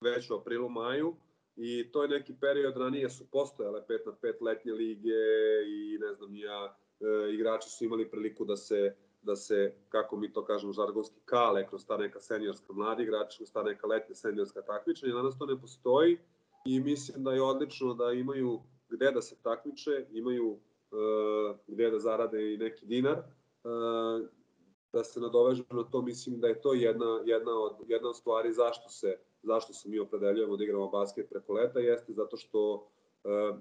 već 0.00 0.30
u 0.30 0.34
aprilu, 0.34 0.68
maju, 0.68 1.16
i 1.56 1.92
to 1.92 2.02
je 2.02 2.08
neki 2.08 2.34
period, 2.40 2.76
ranije 2.76 3.10
su 3.10 3.30
postojale 3.30 3.82
5 3.88 4.06
na 4.06 4.12
5 4.22 4.42
letnje 4.42 4.72
lige 4.72 5.22
i 5.66 5.98
ne 6.00 6.14
znam 6.14 6.36
ja, 6.36 6.76
e, 7.00 7.34
igrači 7.34 7.70
su 7.70 7.84
imali 7.84 8.10
priliku 8.10 8.44
da 8.44 8.56
se 8.56 8.96
da 9.22 9.36
se, 9.36 9.74
kako 9.88 10.16
mi 10.16 10.32
to 10.32 10.44
kažemo 10.44 10.72
žargonski, 10.72 11.20
kale 11.24 11.68
kroz 11.68 11.86
ta 11.86 11.96
neka 11.96 12.20
seniorska 12.20 12.72
mladi 12.72 13.02
igrači, 13.02 13.36
kroz 13.38 13.52
ta 13.52 13.62
neka 13.62 13.86
letnja 13.86 14.14
seniorska 14.14 14.62
takmičenja. 14.62 15.14
Danas 15.14 15.38
to 15.38 15.46
ne 15.46 15.60
postoji 15.60 16.18
i 16.66 16.80
mislim 16.80 17.24
da 17.24 17.32
je 17.32 17.42
odlično 17.42 17.94
da 17.94 18.12
imaju 18.12 18.60
gde 18.88 19.10
da 19.10 19.22
se 19.22 19.36
takmiče, 19.42 20.06
imaju 20.10 20.50
uh, 20.50 21.56
gde 21.66 21.90
da 21.90 21.98
zarade 21.98 22.54
i 22.54 22.56
neki 22.56 22.86
dinar. 22.86 23.18
Uh, 23.18 24.28
da 24.92 25.04
se 25.04 25.20
nadovežu 25.20 25.64
na 25.70 25.84
to, 25.84 26.02
mislim 26.02 26.40
da 26.40 26.48
je 26.48 26.60
to 26.60 26.74
jedna, 26.74 27.22
jedna, 27.24 27.52
od, 27.60 27.76
jedna 27.88 28.08
od 28.08 28.16
stvari 28.16 28.52
zašto 28.52 28.88
se, 28.88 29.18
zašto 29.42 29.72
se 29.72 29.88
mi 29.88 29.98
opredeljujemo 29.98 30.56
da 30.56 30.64
igramo 30.64 30.88
basket 30.88 31.28
preko 31.30 31.52
leta, 31.52 31.78
jeste 31.78 32.12
zato 32.12 32.36
što 32.36 32.74
uh, 32.74 33.58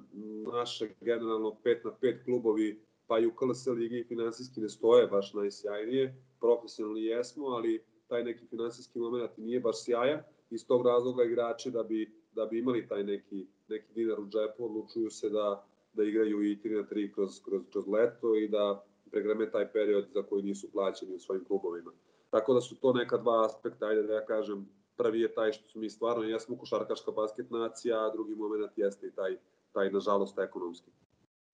naše 0.53 0.89
generalno 1.01 1.57
5 1.63 1.85
na 1.85 1.91
5 2.01 2.23
klubovi 2.25 2.85
pa 3.07 3.19
i 3.19 3.25
u 3.25 3.35
KLS 3.35 3.67
ligi 3.67 4.05
finansijski 4.07 4.61
ne 4.61 4.69
stoje 4.69 5.07
baš 5.07 5.33
najsjajnije, 5.33 6.15
profesionalni 6.39 7.03
jesmo, 7.03 7.47
ali 7.47 7.83
taj 8.07 8.23
neki 8.23 8.45
finansijski 8.45 8.99
moment 8.99 9.31
nije 9.37 9.59
baš 9.59 9.83
sjajan, 9.83 10.19
iz 10.49 10.67
tog 10.67 10.85
razloga 10.85 11.23
igrači 11.23 11.71
da 11.71 11.83
bi, 11.83 12.11
da 12.31 12.45
bi 12.45 12.59
imali 12.59 12.87
taj 12.87 13.03
neki, 13.03 13.47
neki 13.67 13.93
dinar 13.93 14.19
u 14.19 14.27
džepu, 14.27 14.65
odlučuju 14.65 15.09
se 15.09 15.29
da, 15.29 15.67
da 15.93 16.03
igraju 16.03 16.43
i 16.43 16.59
3 16.63 16.75
na 16.75 16.83
3 16.83 17.13
kroz, 17.13 17.41
kroz, 17.45 17.61
kroz 17.71 17.87
leto 17.87 18.35
i 18.35 18.47
da 18.47 18.85
pregreme 19.11 19.51
taj 19.51 19.71
period 19.71 20.05
za 20.13 20.23
koji 20.23 20.43
nisu 20.43 20.71
plaćeni 20.71 21.15
u 21.15 21.19
svojim 21.19 21.45
klubovima. 21.45 21.91
Tako 22.29 22.53
da 22.53 22.61
su 22.61 22.75
to 22.75 22.93
neka 22.93 23.17
dva 23.17 23.45
aspekta, 23.45 23.85
ajde 23.85 24.03
da 24.03 24.13
ja 24.13 24.25
kažem, 24.25 24.69
prvi 24.97 25.21
je 25.21 25.33
taj 25.33 25.51
što 25.51 25.69
su 25.69 25.79
mi 25.79 25.89
stvarno, 25.89 26.23
jesmo 26.23 26.57
košarkaška 26.57 27.11
basket 27.11 27.49
nacija, 27.49 28.05
a 28.05 28.11
drugi 28.13 28.35
moment 28.35 28.71
jeste 28.75 29.07
i 29.07 29.11
taj, 29.11 29.37
taj 29.71 29.91
nažalost 29.91 30.39
ekonomski 30.39 30.91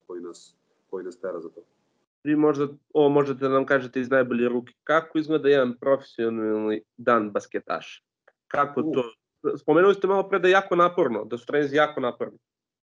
koji 0.08 0.22
nas, 0.22 0.56
koji 0.90 1.06
nas 1.06 1.20
tera 1.20 1.40
za 1.40 1.50
to. 1.50 1.62
Vi 2.24 2.36
možda, 2.36 2.68
ovo 2.94 3.10
možete 3.10 3.40
da 3.40 3.50
nam 3.50 3.66
kažete 3.66 4.00
iz 4.00 4.10
najbolje 4.10 4.50
ruke. 4.50 4.74
Kako 4.84 5.18
izgleda 5.18 5.50
jedan 5.50 5.78
profesionalni 5.80 6.82
dan 6.98 7.32
basketaša? 7.32 8.02
Kako 8.48 8.82
to? 8.82 9.04
Spomenuli 9.58 9.94
ste 9.94 10.08
malo 10.08 10.30
pre 10.30 10.40
da 10.40 10.48
je 10.48 10.52
jako 10.52 10.76
naporno, 10.76 11.26
da 11.26 11.38
su 11.38 11.46
trenizi 11.46 11.76
jako 11.76 12.02
naporni. 12.02 12.38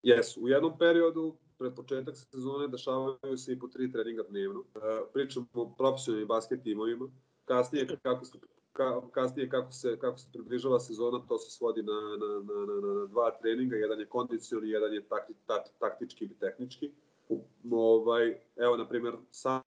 Jesu. 0.03 0.41
U 0.41 0.49
jednom 0.49 0.79
periodu, 0.79 1.37
pred 1.59 1.75
početak 1.75 2.17
sezone, 2.17 2.69
dešavaju 2.69 3.39
se 3.39 3.53
i 3.53 3.59
po 3.59 3.69
tri 3.69 3.93
treninga 3.93 4.23
dnevno. 4.29 4.61
E, 4.61 5.03
pričamo 5.13 5.47
o 5.55 5.75
profesionalnim 5.79 6.29
basket 6.29 6.63
timovima. 6.63 7.09
Kasnije, 7.45 7.87
kako 8.03 8.25
se 8.25 8.39
ka, 8.73 9.01
kasnije 9.13 9.49
kako 9.49 9.73
se, 9.73 9.99
kako 9.99 10.19
se 10.19 10.29
približava 10.33 10.81
sezona, 10.81 11.27
to 11.29 11.39
se 11.39 11.51
svodi 11.51 11.83
na, 11.83 11.93
na, 11.93 12.27
na, 12.27 12.67
na, 12.67 12.95
na 12.95 13.07
dva 13.07 13.31
treninga, 13.31 13.77
jedan 13.77 14.01
je 14.01 14.07
kondicioni, 14.07 14.71
jedan 14.71 14.93
je 14.95 15.09
takti, 15.09 15.35
taktički 15.79 16.25
ili 16.25 16.39
tehnički 16.39 16.93
ovaj, 17.71 18.41
evo, 18.57 18.77
na 18.77 18.89
primjer, 18.89 19.17
sad 19.31 19.63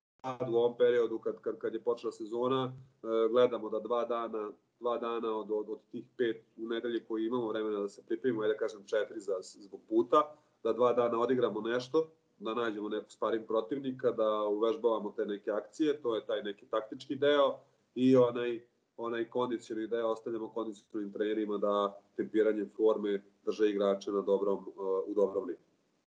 u 0.50 0.56
ovom 0.56 0.78
periodu 0.78 1.20
kad, 1.20 1.42
kad, 1.42 1.58
kad 1.58 1.74
je 1.74 1.84
počela 1.84 2.12
sezona, 2.12 2.74
e, 3.04 3.08
gledamo 3.30 3.70
da 3.70 3.80
dva 3.80 4.06
dana 4.06 4.52
dva 4.82 4.98
dana 4.98 5.36
od, 5.38 5.52
od, 5.52 5.70
od 5.70 5.80
tih 5.92 6.06
pet 6.18 6.44
u 6.58 6.68
nedelji 6.68 7.04
koji 7.08 7.26
imamo 7.26 7.48
vremena 7.48 7.80
da 7.80 7.88
se 7.88 8.04
pripremimo, 8.08 8.42
ajde 8.42 8.54
da 8.54 8.60
kažem 8.60 8.84
četiri 8.86 9.20
za, 9.20 9.34
zbog 9.42 9.82
puta, 9.90 10.36
da 10.64 10.74
dva 10.74 10.94
dana 10.94 11.20
odigramo 11.20 11.62
nešto, 11.62 12.08
da 12.40 12.54
nađemo 12.54 12.90
neku 12.90 13.12
sparing 13.12 13.48
protivnika, 13.48 14.12
da 14.12 14.44
uvežbavamo 14.44 15.14
te 15.16 15.26
neke 15.26 15.52
akcije, 15.52 16.02
to 16.02 16.16
je 16.16 16.26
taj 16.26 16.44
neki 16.44 16.66
taktički 16.66 17.16
deo 17.16 17.60
i 17.96 18.16
onaj 18.16 18.62
onaj 18.98 19.30
kondicioni 19.30 19.88
deo 19.88 20.08
ostavljamo 20.08 20.50
kondicionim 20.50 21.14
trenerima 21.14 21.58
da 21.58 22.02
tempiranjem 22.16 22.70
forme 22.78 23.24
drže 23.46 23.70
igrače 23.70 24.12
na 24.12 24.22
dobrom, 24.22 24.58
uh, 24.58 24.76
u 25.08 25.14
dobrom 25.14 25.48
nivu. 25.48 25.60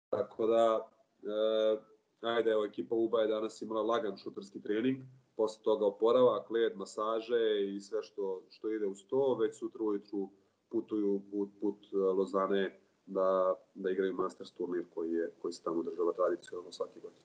Tako 0.10 0.48
da 0.48 0.90
E, 1.24 1.78
ajde, 2.22 2.52
evo, 2.52 2.66
ekipa 2.66 2.96
UBA 2.96 3.22
je 3.22 3.28
danas 3.28 3.62
imala 3.62 3.82
lagan 3.82 4.18
šuterski 4.18 4.62
trening, 4.62 4.98
posle 5.36 5.64
toga 5.64 5.86
oporavak, 5.86 6.50
led, 6.50 6.76
masaže 6.76 7.74
i 7.76 7.80
sve 7.80 8.04
što, 8.04 8.44
što 8.50 8.72
ide 8.72 8.86
uz 8.86 9.06
to, 9.08 9.36
već 9.36 9.60
sutra 9.60 9.84
ujutru 9.84 10.30
putuju 10.70 11.22
put, 11.32 11.50
put 11.62 11.78
e, 11.94 11.98
Lozane 11.98 12.80
da, 13.06 13.56
da 13.74 13.92
igraju 13.92 14.14
Masters 14.14 14.52
turnir 14.52 14.86
koji, 14.94 15.12
je, 15.12 15.32
koji 15.42 15.54
se 15.54 15.64
tamo 15.64 15.84
država 15.84 16.14
tradicionalno 16.14 16.72
svaki 16.72 17.00
godin. 17.00 17.20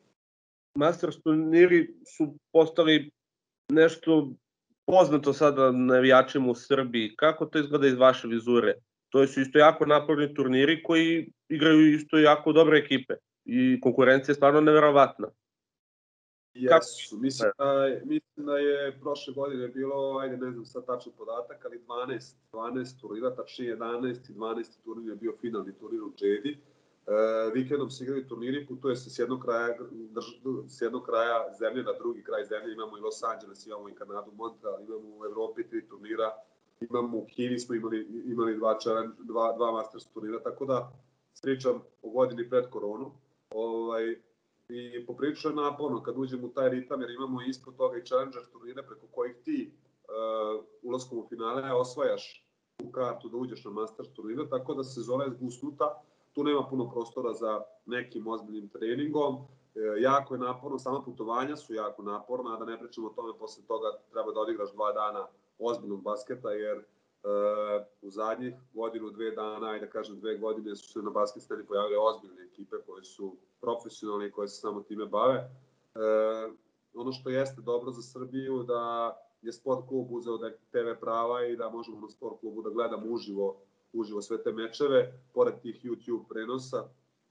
Masters 0.74 1.22
turniri 1.22 1.94
su 2.16 2.34
postali 2.52 3.10
nešto 3.72 4.30
poznato 4.86 5.32
sada 5.32 5.72
navijačima 5.72 6.50
u 6.50 6.54
Srbiji. 6.54 7.16
Kako 7.16 7.46
to 7.46 7.58
izgleda 7.58 7.86
iz 7.86 7.98
vaše 7.98 8.28
vizure? 8.28 8.74
To 9.08 9.26
su 9.26 9.40
isto 9.40 9.58
jako 9.58 9.86
naporni 9.86 10.34
turniri 10.34 10.82
koji 10.82 11.32
igraju 11.48 11.94
isto 11.94 12.18
jako 12.18 12.52
dobre 12.52 12.78
ekipe 12.78 13.14
i 13.44 13.80
konkurencija 13.80 14.32
je 14.32 14.36
stvarno 14.36 14.60
neverovatna. 14.60 15.28
Jesu, 16.58 17.16
mislim 17.16 17.50
da, 17.58 17.88
mislim 18.04 18.46
da 18.46 18.58
je 18.58 18.98
prošle 19.00 19.34
godine 19.34 19.68
bilo, 19.68 20.18
ajde 20.18 20.36
ne 20.36 20.52
znam 20.52 20.64
sad 20.64 20.86
tačan 20.86 21.12
podatak, 21.18 21.64
ali 21.64 21.80
12, 21.88 22.34
12 22.52 23.00
turnira, 23.00 23.34
tačnije 23.34 23.76
11 23.76 24.30
i 24.30 24.34
12 24.34 24.66
turnir 24.84 25.08
je 25.08 25.16
bio 25.16 25.32
finalni 25.40 25.72
turnir 25.72 26.02
u 26.02 26.12
Džedi. 26.16 26.58
E, 27.06 27.50
vikendom 27.54 27.90
se 27.90 28.04
igrali 28.04 28.28
turniri, 28.28 28.66
putuje 28.66 28.96
se 28.96 29.10
s 29.10 29.18
jednog 29.18 29.42
kraja, 29.42 29.76
drž, 29.90 30.24
s 30.68 30.80
jednog 30.80 31.06
kraja 31.06 31.54
zemlje 31.58 31.82
na 31.82 31.92
drugi 31.92 32.22
kraj 32.24 32.44
zemlje, 32.44 32.72
imamo 32.72 32.98
i 32.98 33.00
Los 33.00 33.22
Angeles, 33.22 33.66
imamo 33.66 33.88
i 33.88 33.94
Kanadu, 33.94 34.32
Montreal, 34.36 34.80
imamo 34.82 35.18
u 35.18 35.24
Evropi 35.24 35.68
tri 35.68 35.88
turnira, 35.88 36.30
imamo 36.80 37.18
u 37.18 37.26
Kini 37.26 37.58
smo 37.58 37.74
imali, 37.74 38.06
imali 38.24 38.56
dva, 38.56 38.78
challenge, 38.80 39.14
dva, 39.18 39.52
dva 39.56 39.72
Masters 39.72 40.06
turnira, 40.06 40.42
tako 40.42 40.66
da 40.66 40.92
pričam 41.42 41.82
o 42.02 42.10
godini 42.10 42.50
pred 42.50 42.70
koronu, 42.70 43.12
Ovaj, 43.50 44.16
I 44.68 45.06
poprilično 45.06 45.50
je 45.50 45.56
naporno 45.56 46.02
kad 46.02 46.18
uđemo 46.18 46.46
u 46.46 46.50
taj 46.50 46.68
ritam, 46.68 47.00
jer 47.00 47.10
imamo 47.10 47.42
ispod 47.42 47.76
toga 47.76 47.98
i 47.98 48.04
Challenger 48.04 48.42
turnire 48.52 48.82
preko 48.82 49.06
kojih 49.06 49.36
ti 49.44 49.72
uh, 49.72 50.64
ulaskom 50.82 51.18
u 51.18 51.26
finale 51.28 51.72
osvajaš 51.72 52.48
tu 52.76 52.90
kartu 52.90 53.28
da 53.28 53.36
uđeš 53.36 53.64
na 53.64 53.70
Master 53.70 54.06
turnire, 54.06 54.48
tako 54.48 54.74
da 54.74 54.84
sezona 54.84 55.24
je 55.24 55.30
zgusnuta, 55.30 56.02
tu 56.32 56.44
nema 56.44 56.62
puno 56.70 56.90
prostora 56.90 57.32
za 57.32 57.62
nekim 57.86 58.26
ozbiljnim 58.26 58.68
treningom, 58.68 59.36
e, 59.74 60.00
jako 60.00 60.34
je 60.34 60.40
naporno, 60.40 60.78
sama 60.78 61.02
putovanja 61.02 61.56
su 61.56 61.74
jako 61.74 62.02
naporna, 62.02 62.54
a 62.54 62.58
da 62.58 62.64
ne 62.64 62.78
pričamo 62.80 63.06
o 63.06 63.10
tome, 63.10 63.38
posle 63.38 63.64
toga 63.66 63.86
treba 64.10 64.32
da 64.32 64.40
odigraš 64.40 64.72
dva 64.72 64.92
dana 64.92 65.26
ozbiljnog 65.58 66.02
basketa, 66.02 66.50
jer 66.50 66.84
Uh, 67.22 67.86
u 68.02 68.10
zadnjih 68.10 68.54
godinu, 68.74 69.10
dve 69.10 69.30
dana, 69.30 69.70
ajde 69.70 69.86
da 69.86 69.92
kažem 69.92 70.20
dve 70.20 70.36
godine, 70.38 70.76
su 70.76 70.92
se 70.92 71.02
na 71.02 71.10
basket 71.10 71.66
pojavile 71.68 71.98
ozbiljne 71.98 72.42
ekipe 72.42 72.76
koje 72.86 73.04
su 73.04 73.36
profesionalne 73.60 74.26
i 74.26 74.30
koje 74.30 74.48
se 74.48 74.60
samo 74.60 74.80
time 74.80 75.06
bave. 75.06 75.50
Uh, 75.94 76.54
ono 76.94 77.12
što 77.12 77.30
jeste 77.30 77.60
dobro 77.60 77.90
za 77.90 78.02
Srbiju 78.02 78.62
da 78.62 79.14
je 79.42 79.52
sport 79.52 79.88
klub 79.88 80.12
uzeo 80.12 80.38
da 80.38 80.50
TV 80.50 81.00
prava 81.00 81.46
i 81.46 81.56
da 81.56 81.70
možemo 81.70 82.00
na 82.00 82.10
sport 82.10 82.40
klubu 82.40 82.62
da 82.62 82.70
gledamo 82.70 83.06
uživo, 83.06 83.60
uživo 83.92 84.22
sve 84.22 84.42
te 84.42 84.52
mečeve, 84.52 85.22
pored 85.34 85.54
tih 85.62 85.84
YouTube 85.84 86.28
prenosa. 86.28 86.84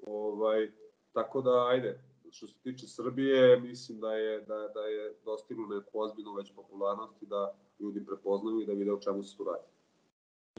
Ovaj, 0.07 0.71
tako 1.13 1.41
da, 1.41 1.67
ajde, 1.67 2.03
što 2.31 2.47
se 2.47 2.53
tiče 2.63 2.87
Srbije, 2.87 3.59
mislim 3.59 3.99
da 3.99 4.13
je, 4.13 4.41
da, 4.41 4.67
da 4.73 4.81
je 4.81 5.15
dostiglo 5.25 5.67
neku 5.67 5.99
ozbiljnu 5.99 6.33
već 6.33 6.53
popularnost 6.55 7.21
i 7.21 7.25
da 7.25 7.55
ljudi 7.79 8.05
prepoznaju 8.05 8.61
i 8.61 8.65
da 8.65 8.73
vide 8.73 8.93
o 8.93 8.99
čemu 8.99 9.23
se 9.23 9.37
tu 9.37 9.43
radi. 9.43 9.76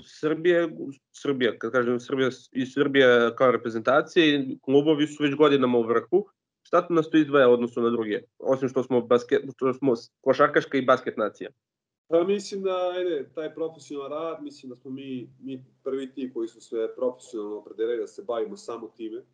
Srbije, 0.05 0.69
Srbija, 1.13 1.59
kad 1.59 1.73
kažem 1.73 2.01
Srbija 2.01 2.31
i 2.53 2.67
Srbija 2.67 3.35
kao 3.35 3.51
reprezentacija 3.51 4.27
i 4.27 4.59
klubovi 4.63 5.07
su 5.07 5.23
već 5.23 5.35
godinama 5.35 5.79
u 5.79 5.83
vrhu. 5.83 6.27
Šta 6.63 6.87
to 6.87 6.95
nas 6.95 7.11
to 7.11 7.17
izdvaja 7.17 7.49
odnosu 7.49 7.81
na 7.81 7.91
druge? 7.91 8.21
Osim 8.39 8.69
što 8.69 8.83
smo, 8.83 9.01
basket, 9.01 9.43
što 9.57 9.75
smo 9.75 9.95
košarkaška 10.21 10.79
i 10.79 10.85
basket 10.85 11.17
nacija. 11.17 11.51
Pa 12.09 12.25
mislim 12.25 12.63
da, 12.63 12.91
ajde, 12.97 13.31
taj 13.35 13.55
profesionalan 13.55 14.11
rad, 14.11 14.43
mislim 14.43 14.71
da 14.71 14.77
smo 14.77 14.91
mi, 14.91 15.31
mi 15.41 15.65
prvi 15.85 16.13
ti 16.13 16.31
koji 16.35 16.49
su 16.49 16.61
sve 16.61 16.95
profesionalno 16.95 17.57
opredelili 17.57 18.01
da 18.01 18.07
se 18.07 18.23
bavimo 18.23 18.57
samo 18.57 18.89
time. 18.89 19.19
E, 19.19 19.25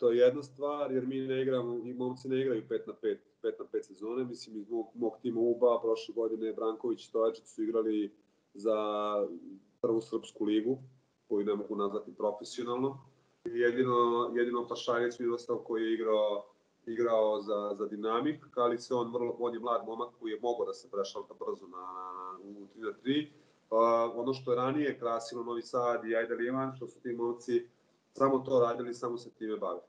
to 0.00 0.10
je 0.10 0.18
jedna 0.18 0.42
stvar, 0.42 0.92
jer 0.92 1.06
mi 1.06 1.20
ne 1.20 1.42
igramo, 1.42 1.78
i 1.78 1.94
momci 1.94 2.28
ne 2.28 2.40
igraju 2.40 2.62
5 2.68 2.86
na 2.86 2.92
5, 3.02 3.16
5 3.42 3.52
na 3.58 3.64
5 3.72 3.82
sezone. 3.82 4.24
Mislim, 4.24 4.56
iz 4.56 4.70
mog, 4.70 4.86
mog 4.94 5.18
tima 5.22 5.40
UBA 5.40 5.80
prošle 5.82 6.14
godine 6.14 6.52
Branković 6.52 7.02
i 7.02 7.06
Stojačić 7.06 7.46
su 7.46 7.62
igrali 7.62 8.12
za 8.54 8.76
prvu 9.82 10.00
srpsku 10.00 10.44
ligu, 10.44 10.78
koju 11.28 11.44
ne 11.44 11.54
mogu 11.54 11.76
nazvati 11.76 12.14
profesionalno. 12.14 12.98
Jedino, 13.44 14.30
jedino 14.34 14.68
Pašarec 14.68 15.18
Miroslav 15.18 15.58
koji 15.58 15.82
je 15.82 15.94
igrao 15.94 16.54
igrao 16.86 17.40
za, 17.40 17.74
za 17.74 17.86
Dinamik, 17.86 18.44
ali 18.56 18.78
se 18.78 18.94
on, 18.94 19.12
vrlo, 19.12 19.36
on 19.38 19.54
je 19.54 19.60
mlad 19.60 19.86
momak 19.86 20.14
koji 20.20 20.32
je 20.32 20.40
mogao 20.42 20.66
da 20.66 20.74
se 20.74 20.90
prešalta 20.90 21.34
brzo 21.34 21.66
na, 21.66 21.78
na, 21.78 22.38
u 22.42 22.66
3 22.76 22.82
na 22.82 22.92
3. 23.04 23.28
Uh, 23.70 24.20
ono 24.20 24.34
što 24.34 24.52
je 24.52 24.56
ranije 24.56 24.98
krasilo 24.98 25.44
Novi 25.44 25.62
Sad 25.62 26.04
i 26.04 26.16
Ajde 26.16 26.34
Liman, 26.34 26.76
što 26.76 26.86
su 26.86 27.00
ti 27.00 27.12
momci 27.12 27.68
samo 28.12 28.38
to 28.38 28.60
radili, 28.60 28.94
samo 28.94 29.16
se 29.16 29.30
time 29.30 29.56
bavili. 29.56 29.86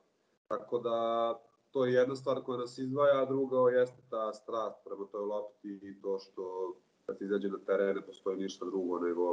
Tako 0.48 0.80
da 0.80 1.40
to 1.72 1.86
je 1.86 1.94
jedna 1.94 2.16
stvar 2.16 2.44
koja 2.44 2.58
nas 2.58 2.78
izdvaja, 2.78 3.22
a 3.22 3.26
druga 3.26 3.72
jeste 3.72 4.02
ta 4.10 4.34
strast 4.34 4.78
prema 4.86 5.06
toj 5.12 5.26
lopti 5.26 5.80
i 5.82 6.02
to 6.02 6.20
što 6.20 6.76
kad 7.06 7.22
izađe 7.22 7.50
na 7.50 7.58
teren 7.66 7.96
ne 7.96 8.02
postoji 8.02 8.38
ništa 8.38 8.66
drugo 8.66 9.00
nego, 9.00 9.32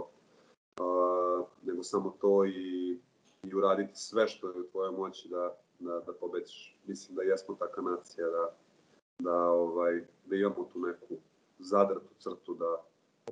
uh, 0.81 1.47
nego 1.63 1.83
samo 1.83 2.17
to 2.21 2.45
i, 2.45 2.99
i 3.43 3.55
uraditi 3.55 3.93
sve 3.95 4.29
što 4.29 4.49
je 4.49 4.61
u 4.61 4.67
tvojoj 4.71 4.93
moći 4.93 5.29
da, 5.29 5.57
da, 5.79 6.01
da 6.07 6.13
pobediš. 6.13 6.77
Mislim 6.87 7.17
da 7.17 7.23
jesmo 7.23 7.55
taka 7.55 7.81
nacija 7.81 8.27
da, 8.27 8.57
da, 9.19 9.37
ovaj, 9.51 10.05
da 10.27 10.37
imamo 10.37 10.69
tu 10.73 10.81
neku 10.81 11.17
zadrtu 11.59 12.15
crtu 12.19 12.55
da 12.55 12.83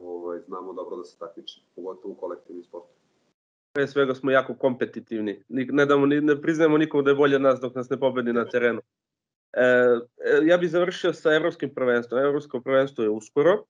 ovaj, 0.01 0.41
znamo 0.41 0.73
dobro 0.73 0.97
da 0.97 1.05
se 1.05 1.19
takmičimo, 1.19 1.67
pogotovo 1.75 2.13
u 2.13 2.17
kolektivnim 2.17 2.65
sportu. 2.65 2.89
Pre 3.73 3.87
svega 3.87 4.15
smo 4.15 4.31
jako 4.31 4.55
kompetitivni. 4.55 5.45
Ne, 5.49 5.87
damo, 5.87 6.07
ne 6.07 6.43
priznajemo 6.43 6.79
nikom 6.79 7.05
da 7.05 7.11
je 7.11 7.17
bolje 7.17 7.37
od 7.37 7.43
nas 7.43 7.61
dok 7.61 7.75
nas 7.75 7.91
ne 7.91 8.01
pobedi 8.01 8.33
na 8.33 8.45
terenu. 8.49 8.81
E, 9.53 9.63
e, 9.63 10.47
ja 10.47 10.59
bih 10.59 10.71
završio 10.71 11.13
sa 11.13 11.35
evropskim 11.35 11.75
prvenstvom. 11.75 12.21
Evropsko 12.21 12.61
prvenstvo 12.61 13.05
je 13.05 13.11
uskoro. 13.11 13.65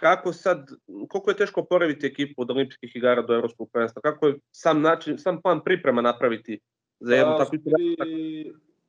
Kako 0.00 0.32
sad, 0.32 0.70
koliko 1.08 1.30
je 1.30 1.36
teško 1.36 1.60
oporaviti 1.60 2.06
ekipu 2.06 2.42
od 2.42 2.50
olimpijskih 2.50 2.96
igara 2.96 3.22
do 3.22 3.34
evropskog 3.34 3.70
prvenstva? 3.72 4.02
Kako 4.02 4.26
je 4.26 4.38
sam 4.50 4.80
način, 4.80 5.18
sam 5.18 5.42
plan 5.42 5.60
priprema 5.64 6.02
napraviti 6.02 6.60
za 7.00 7.14
jednu 7.14 7.34
pa, 7.38 7.44
takvu 7.44 7.58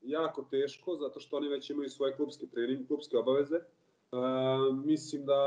jako 0.01 0.47
teško, 0.51 0.95
zato 0.95 1.19
što 1.19 1.37
oni 1.37 1.47
već 1.47 1.69
imaju 1.69 1.89
svoje 1.89 2.15
klubske 2.15 2.47
trening, 2.47 2.87
klubske 2.87 3.17
obaveze. 3.17 3.55
Uh, 4.11 4.75
mislim 4.85 5.25
da 5.25 5.41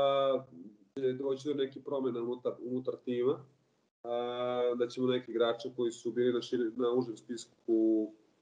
će 0.99 1.13
doći 1.13 1.47
do 1.47 1.53
neke 1.53 1.81
promene 1.81 2.21
unutar, 2.21 2.53
unutar 2.59 2.95
tima, 3.05 3.33
uh, 3.33 4.77
da 4.77 4.87
ćemo 4.87 5.07
neki 5.07 5.31
igrače 5.31 5.69
koji 5.75 5.91
su 5.91 6.11
bili 6.11 6.33
na, 6.33 6.41
širi, 6.41 6.63
na 6.75 6.91
užem 6.91 7.17
spisku 7.17 7.53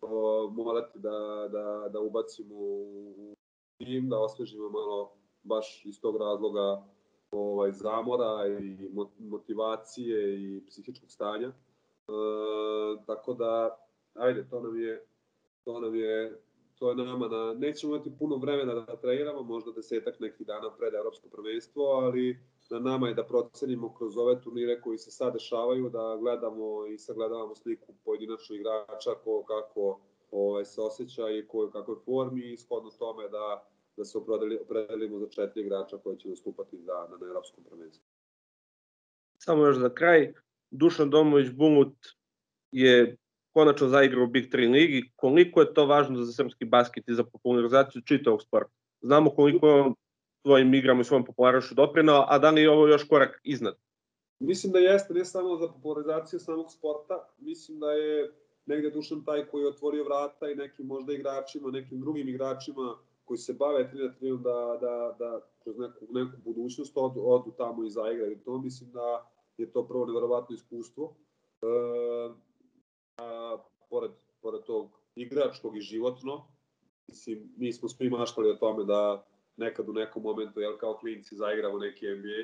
uh, 0.02 0.54
morati 0.54 1.00
da, 1.00 1.48
da, 1.52 1.90
da 1.94 2.00
ubacimo 2.00 2.56
u 2.56 3.36
tim, 3.78 4.10
da 4.10 4.20
osvežimo 4.20 4.70
malo 4.70 5.12
baš 5.44 5.86
iz 5.86 6.02
tog 6.02 6.18
razloga 6.18 6.84
ovaj, 7.34 7.72
zamora 7.72 8.48
i 8.62 8.90
motivacije 9.20 10.44
i 10.44 10.66
psihičkog 10.68 11.12
stanja. 11.12 11.48
E, 11.48 11.54
tako 13.06 13.34
da 13.34 13.78
ajde, 14.14 14.48
to 14.50 14.62
nam 14.62 14.80
je, 14.80 15.06
to 15.64 15.80
nam 15.80 15.96
je, 15.96 16.42
to 16.76 16.90
je 16.90 16.96
nama 16.96 17.28
na, 17.28 17.54
nećemo 17.54 17.96
imati 17.96 18.18
puno 18.20 18.36
vremena 18.36 18.74
da 18.74 18.96
treniramo, 18.96 19.44
možda 19.44 19.72
desetak 19.72 20.20
nekih 20.20 20.48
dana 20.48 20.70
pred 20.78 20.94
evropsko 20.94 21.30
prvenstvo, 21.30 21.84
ali 21.84 22.40
na 22.70 22.80
nama 22.80 23.08
je 23.08 23.14
da 23.14 23.24
procenimo 23.24 23.94
kroz 23.94 24.18
ove 24.18 24.42
turnire 24.42 24.82
koji 24.82 24.98
se 24.98 25.12
sad 25.12 25.34
dešavaju, 25.34 25.90
da 25.90 26.18
gledamo 26.20 26.88
i 26.88 26.98
sagledavamo 26.98 27.56
sliku 27.56 27.94
pojedinačnog 28.06 28.60
igrača, 28.60 29.12
ko, 29.24 29.44
kako 29.44 30.00
ovaj, 30.32 30.66
se 30.66 30.82
osjeća 30.82 31.30
i 31.30 31.48
ko, 31.48 31.70
kakoj 31.74 31.96
formi 32.06 32.42
i 32.42 32.58
shodno 32.58 32.90
tome 33.00 33.30
da, 33.30 33.68
da 33.98 34.06
se 34.06 34.18
opredelimo 34.62 35.20
za 35.20 35.30
četiri 35.30 35.62
igrača 35.62 35.98
koji 35.98 36.18
će 36.18 36.30
nastupati 36.30 36.78
da, 36.78 37.08
na, 37.12 37.18
na 37.18 37.28
evropskom 37.28 37.64
prvenstvu. 37.64 38.04
Samo 39.38 39.66
još 39.66 39.78
za 39.78 39.90
kraj, 39.90 40.34
Dušan 40.72 41.10
Domović 41.10 41.50
Bumut 41.52 41.96
je 42.72 43.18
konačno 43.54 43.88
zaigra 43.88 44.24
u 44.24 44.28
Big 44.28 44.46
3 44.54 44.72
ligi, 44.72 45.12
koliko 45.16 45.62
je 45.62 45.74
to 45.74 45.86
važno 45.86 46.24
za 46.24 46.34
srpski 46.34 46.66
basket 46.66 47.04
i 47.08 47.14
za 47.14 47.24
popularizaciju 47.24 48.02
čitavog 48.02 48.42
sporta. 48.42 48.72
Znamo 49.02 49.30
koliko 49.30 49.68
je 49.68 49.82
on 49.82 49.96
svojim 50.42 50.74
igrama 50.74 51.02
i 51.02 51.04
svojom 51.04 51.26
popularnošću 51.26 51.76
doprinao, 51.76 52.26
a 52.30 52.40
da 52.40 52.50
li 52.50 52.62
je 52.62 52.70
ovo 52.70 52.88
još 52.88 53.04
korak 53.04 53.40
iznad? 53.44 53.76
Mislim 54.40 54.74
da 54.74 54.80
jeste, 54.80 55.14
ne 55.14 55.26
samo 55.26 55.58
za 55.58 55.68
popularizaciju 55.68 56.40
samog 56.40 56.72
sporta, 56.72 57.30
mislim 57.38 57.80
da 57.80 57.92
je 57.92 58.32
negde 58.66 58.90
Dušan 58.90 59.26
taj 59.26 59.46
koji 59.46 59.62
je 59.62 59.68
otvorio 59.68 60.04
vrata 60.04 60.50
i 60.50 60.56
nekim 60.56 60.86
možda 60.86 61.14
igračima, 61.14 61.72
nekim 61.72 62.02
drugim 62.02 62.30
igračima 62.30 62.98
koji 63.34 63.38
se 63.38 63.54
bave 63.54 63.90
3 63.94 64.04
na 64.04 64.14
3 64.22 64.42
da, 64.42 64.78
da, 64.82 65.16
da 65.20 65.42
kroz 65.64 65.78
neku, 65.78 66.06
neku 66.10 66.38
budućnost 66.44 66.98
odu, 66.98 67.22
odu 67.26 67.52
tamo 67.58 67.84
i 67.84 67.90
zaigraju. 67.90 68.40
To 68.46 68.58
mislim 68.58 68.92
da 68.92 69.32
je 69.58 69.72
to 69.72 69.88
prvo 69.88 70.06
neverovatno 70.06 70.56
iskustvo. 70.56 71.16
E, 71.62 71.66
a, 73.18 73.58
pored, 73.90 74.12
pored 74.42 74.64
tog 74.64 74.90
igračkog 75.16 75.78
i 75.78 75.82
životno, 75.82 76.48
mislim, 77.08 77.54
mi 77.58 77.74
smo 77.74 77.90
svi 77.90 78.10
maštali 78.10 78.50
o 78.50 78.56
tome 78.56 78.84
da 78.84 79.26
nekad 79.58 79.90
u 79.90 79.94
nekom 79.94 80.24
momentu, 80.24 80.60
jel, 80.60 80.78
kao 80.78 80.98
klinci 80.98 81.36
zaigramo 81.36 81.78
neki 81.78 82.06
NBA, 82.06 82.42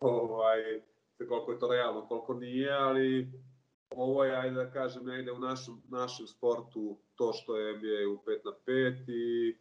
ovaj, 0.00 0.80
koliko 1.28 1.52
je 1.52 1.58
to 1.58 1.68
realno, 1.68 2.06
koliko 2.08 2.34
nije, 2.34 2.72
ali 2.72 3.28
ovo 3.90 4.24
je, 4.24 4.36
ajde 4.36 4.56
da 4.56 4.70
kažem, 4.70 5.04
negde 5.04 5.32
u 5.32 5.38
našem, 5.38 5.82
našem 5.88 6.26
sportu 6.26 6.96
to 7.14 7.32
što 7.32 7.56
je 7.56 7.76
NBA 7.76 8.12
u 8.12 8.16
5 8.26 8.44
na 8.44 8.52
5 8.66 9.04
i 9.08 9.56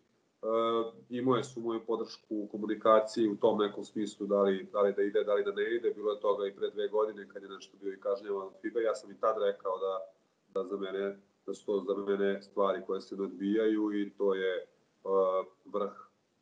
imao 1.10 1.36
je 1.36 1.44
su 1.44 1.62
moju 1.62 1.86
podršku 1.88 2.36
u 2.36 2.48
komunikaciji 2.48 3.30
u 3.30 3.38
tom 3.38 3.60
nekom 3.60 3.84
smislu 3.84 4.28
da 4.28 4.42
li, 4.42 4.70
da 4.72 4.82
li 4.82 4.94
da 4.94 5.02
ide, 5.02 5.24
da 5.24 5.34
li 5.34 5.44
da 5.44 5.52
ne 5.52 5.76
ide. 5.76 5.92
Bilo 5.92 6.12
je 6.12 6.20
toga 6.20 6.48
i 6.48 6.56
pre 6.56 6.70
dve 6.70 6.88
godine 6.88 7.30
kad 7.30 7.44
je 7.44 7.50
nešto 7.50 7.78
bio 7.82 7.94
i 7.94 8.00
kažnjavan 8.00 8.48
od 8.48 8.54
FIBA. 8.62 8.80
Ja 8.80 8.96
sam 8.96 9.12
i 9.12 9.20
tad 9.20 9.36
rekao 9.42 9.78
da 9.78 10.14
da 10.54 10.64
za 10.64 10.78
mene 10.78 11.18
da 11.46 11.54
su 11.54 11.66
to 11.66 11.80
za 11.80 11.96
mene 11.96 12.42
stvari 12.42 12.82
koje 12.88 13.02
se 13.02 13.16
odbijaju 13.16 13.94
i 13.94 14.14
to 14.18 14.34
je 14.36 14.66
uh, 15.04 15.46
vrh 15.66 15.92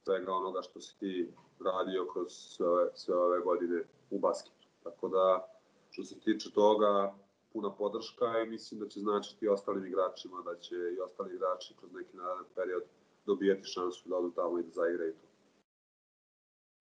svega 0.04 0.34
onoga 0.34 0.62
što 0.62 0.82
si 0.82 1.00
ti 1.00 1.34
radio 1.60 2.08
kroz 2.14 2.28
sve 2.28 2.90
sve 2.96 3.16
ove 3.16 3.40
godine 3.40 3.84
u 4.10 4.20
basketu. 4.20 4.68
Tako 4.84 5.08
da, 5.08 5.48
što 5.90 6.04
se 6.04 6.20
tiče 6.20 6.52
toga, 6.52 7.14
puna 7.54 7.72
podrška 7.72 8.40
i 8.40 8.50
mislim 8.50 8.80
da 8.80 8.88
će 8.88 9.00
značiti 9.00 9.46
i 9.46 9.50
ostalim 9.50 9.86
igračima, 9.86 10.42
da 10.46 10.56
će 10.56 10.76
i 10.76 11.00
ostali 11.00 11.36
igrači 11.36 11.76
kroz 11.80 11.94
neki 11.94 12.18
naredan 12.18 12.46
period 12.56 12.84
dobijati 13.25 13.67
šansu 13.67 14.10
da 14.10 14.15
odu 14.15 14.31
tamo 14.36 14.60
i 14.60 14.63
da 14.63 14.69
zaigraju 14.69 15.13
to. 15.13 15.27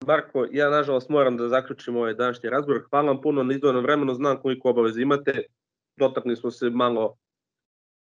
Marko, 0.06 0.46
ja 0.50 0.70
nažalost 0.70 1.08
moram 1.08 1.36
da 1.36 1.48
zaključim 1.48 1.96
ovaj 1.96 2.14
današnji 2.14 2.50
razgovor. 2.50 2.82
Hvala 2.90 3.06
vam 3.06 3.20
puno 3.20 3.42
na 3.42 3.54
izdvojenom 3.54 3.82
vremenu, 3.82 4.14
znam 4.14 4.42
koliko 4.42 4.70
obaveze 4.70 5.02
imate 5.02 5.44
dotakli 6.00 6.36
smo 6.36 6.50
se 6.50 6.70
malo 6.70 7.16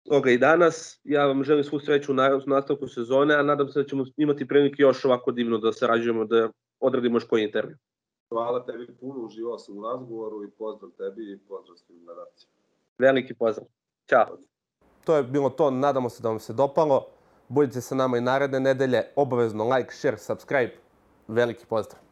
toga 0.08 0.30
i 0.30 0.38
danas. 0.38 1.00
Ja 1.04 1.26
vam 1.26 1.44
želim 1.44 1.64
svu 1.64 1.80
sreću 1.80 2.12
u 2.12 2.16
nastavku 2.46 2.88
sezone, 2.88 3.34
a 3.34 3.42
nadam 3.42 3.68
se 3.68 3.82
da 3.82 3.88
ćemo 3.88 4.04
imati 4.16 4.48
prilike 4.48 4.82
još 4.82 5.04
ovako 5.04 5.32
divno 5.32 5.58
da 5.58 5.72
sarađujemo, 5.72 6.24
da 6.24 6.50
odradimo 6.80 7.16
još 7.16 7.24
koji 7.24 7.44
intervju. 7.44 7.76
Hvala 8.28 8.64
tebi 8.66 8.86
puno, 9.00 9.20
uživao 9.20 9.58
sam 9.58 9.78
u 9.78 9.82
razgovoru 9.82 10.44
i 10.44 10.50
pozdrav 10.50 10.90
tebi 10.90 11.32
i 11.32 11.38
pozdrav 11.48 11.76
svim 11.76 12.04
gledacima. 12.04 12.52
Veliki 12.98 13.34
pozdrav. 13.34 13.66
Ćao. 14.08 14.38
To 15.04 15.16
je 15.16 15.22
bilo 15.22 15.50
to, 15.50 15.70
nadamo 15.70 16.08
se 16.08 16.22
da 16.22 16.28
vam 16.28 16.38
se 16.38 16.52
dopalo. 16.52 17.06
Budite 17.48 17.80
sa 17.80 17.94
nama 17.94 18.18
i 18.18 18.20
naredne 18.20 18.60
nedelje, 18.60 19.06
obavezno 19.16 19.64
like, 19.64 19.94
share, 19.94 20.18
subscribe. 20.18 20.72
Veliki 21.28 21.66
pozdrav. 21.66 22.07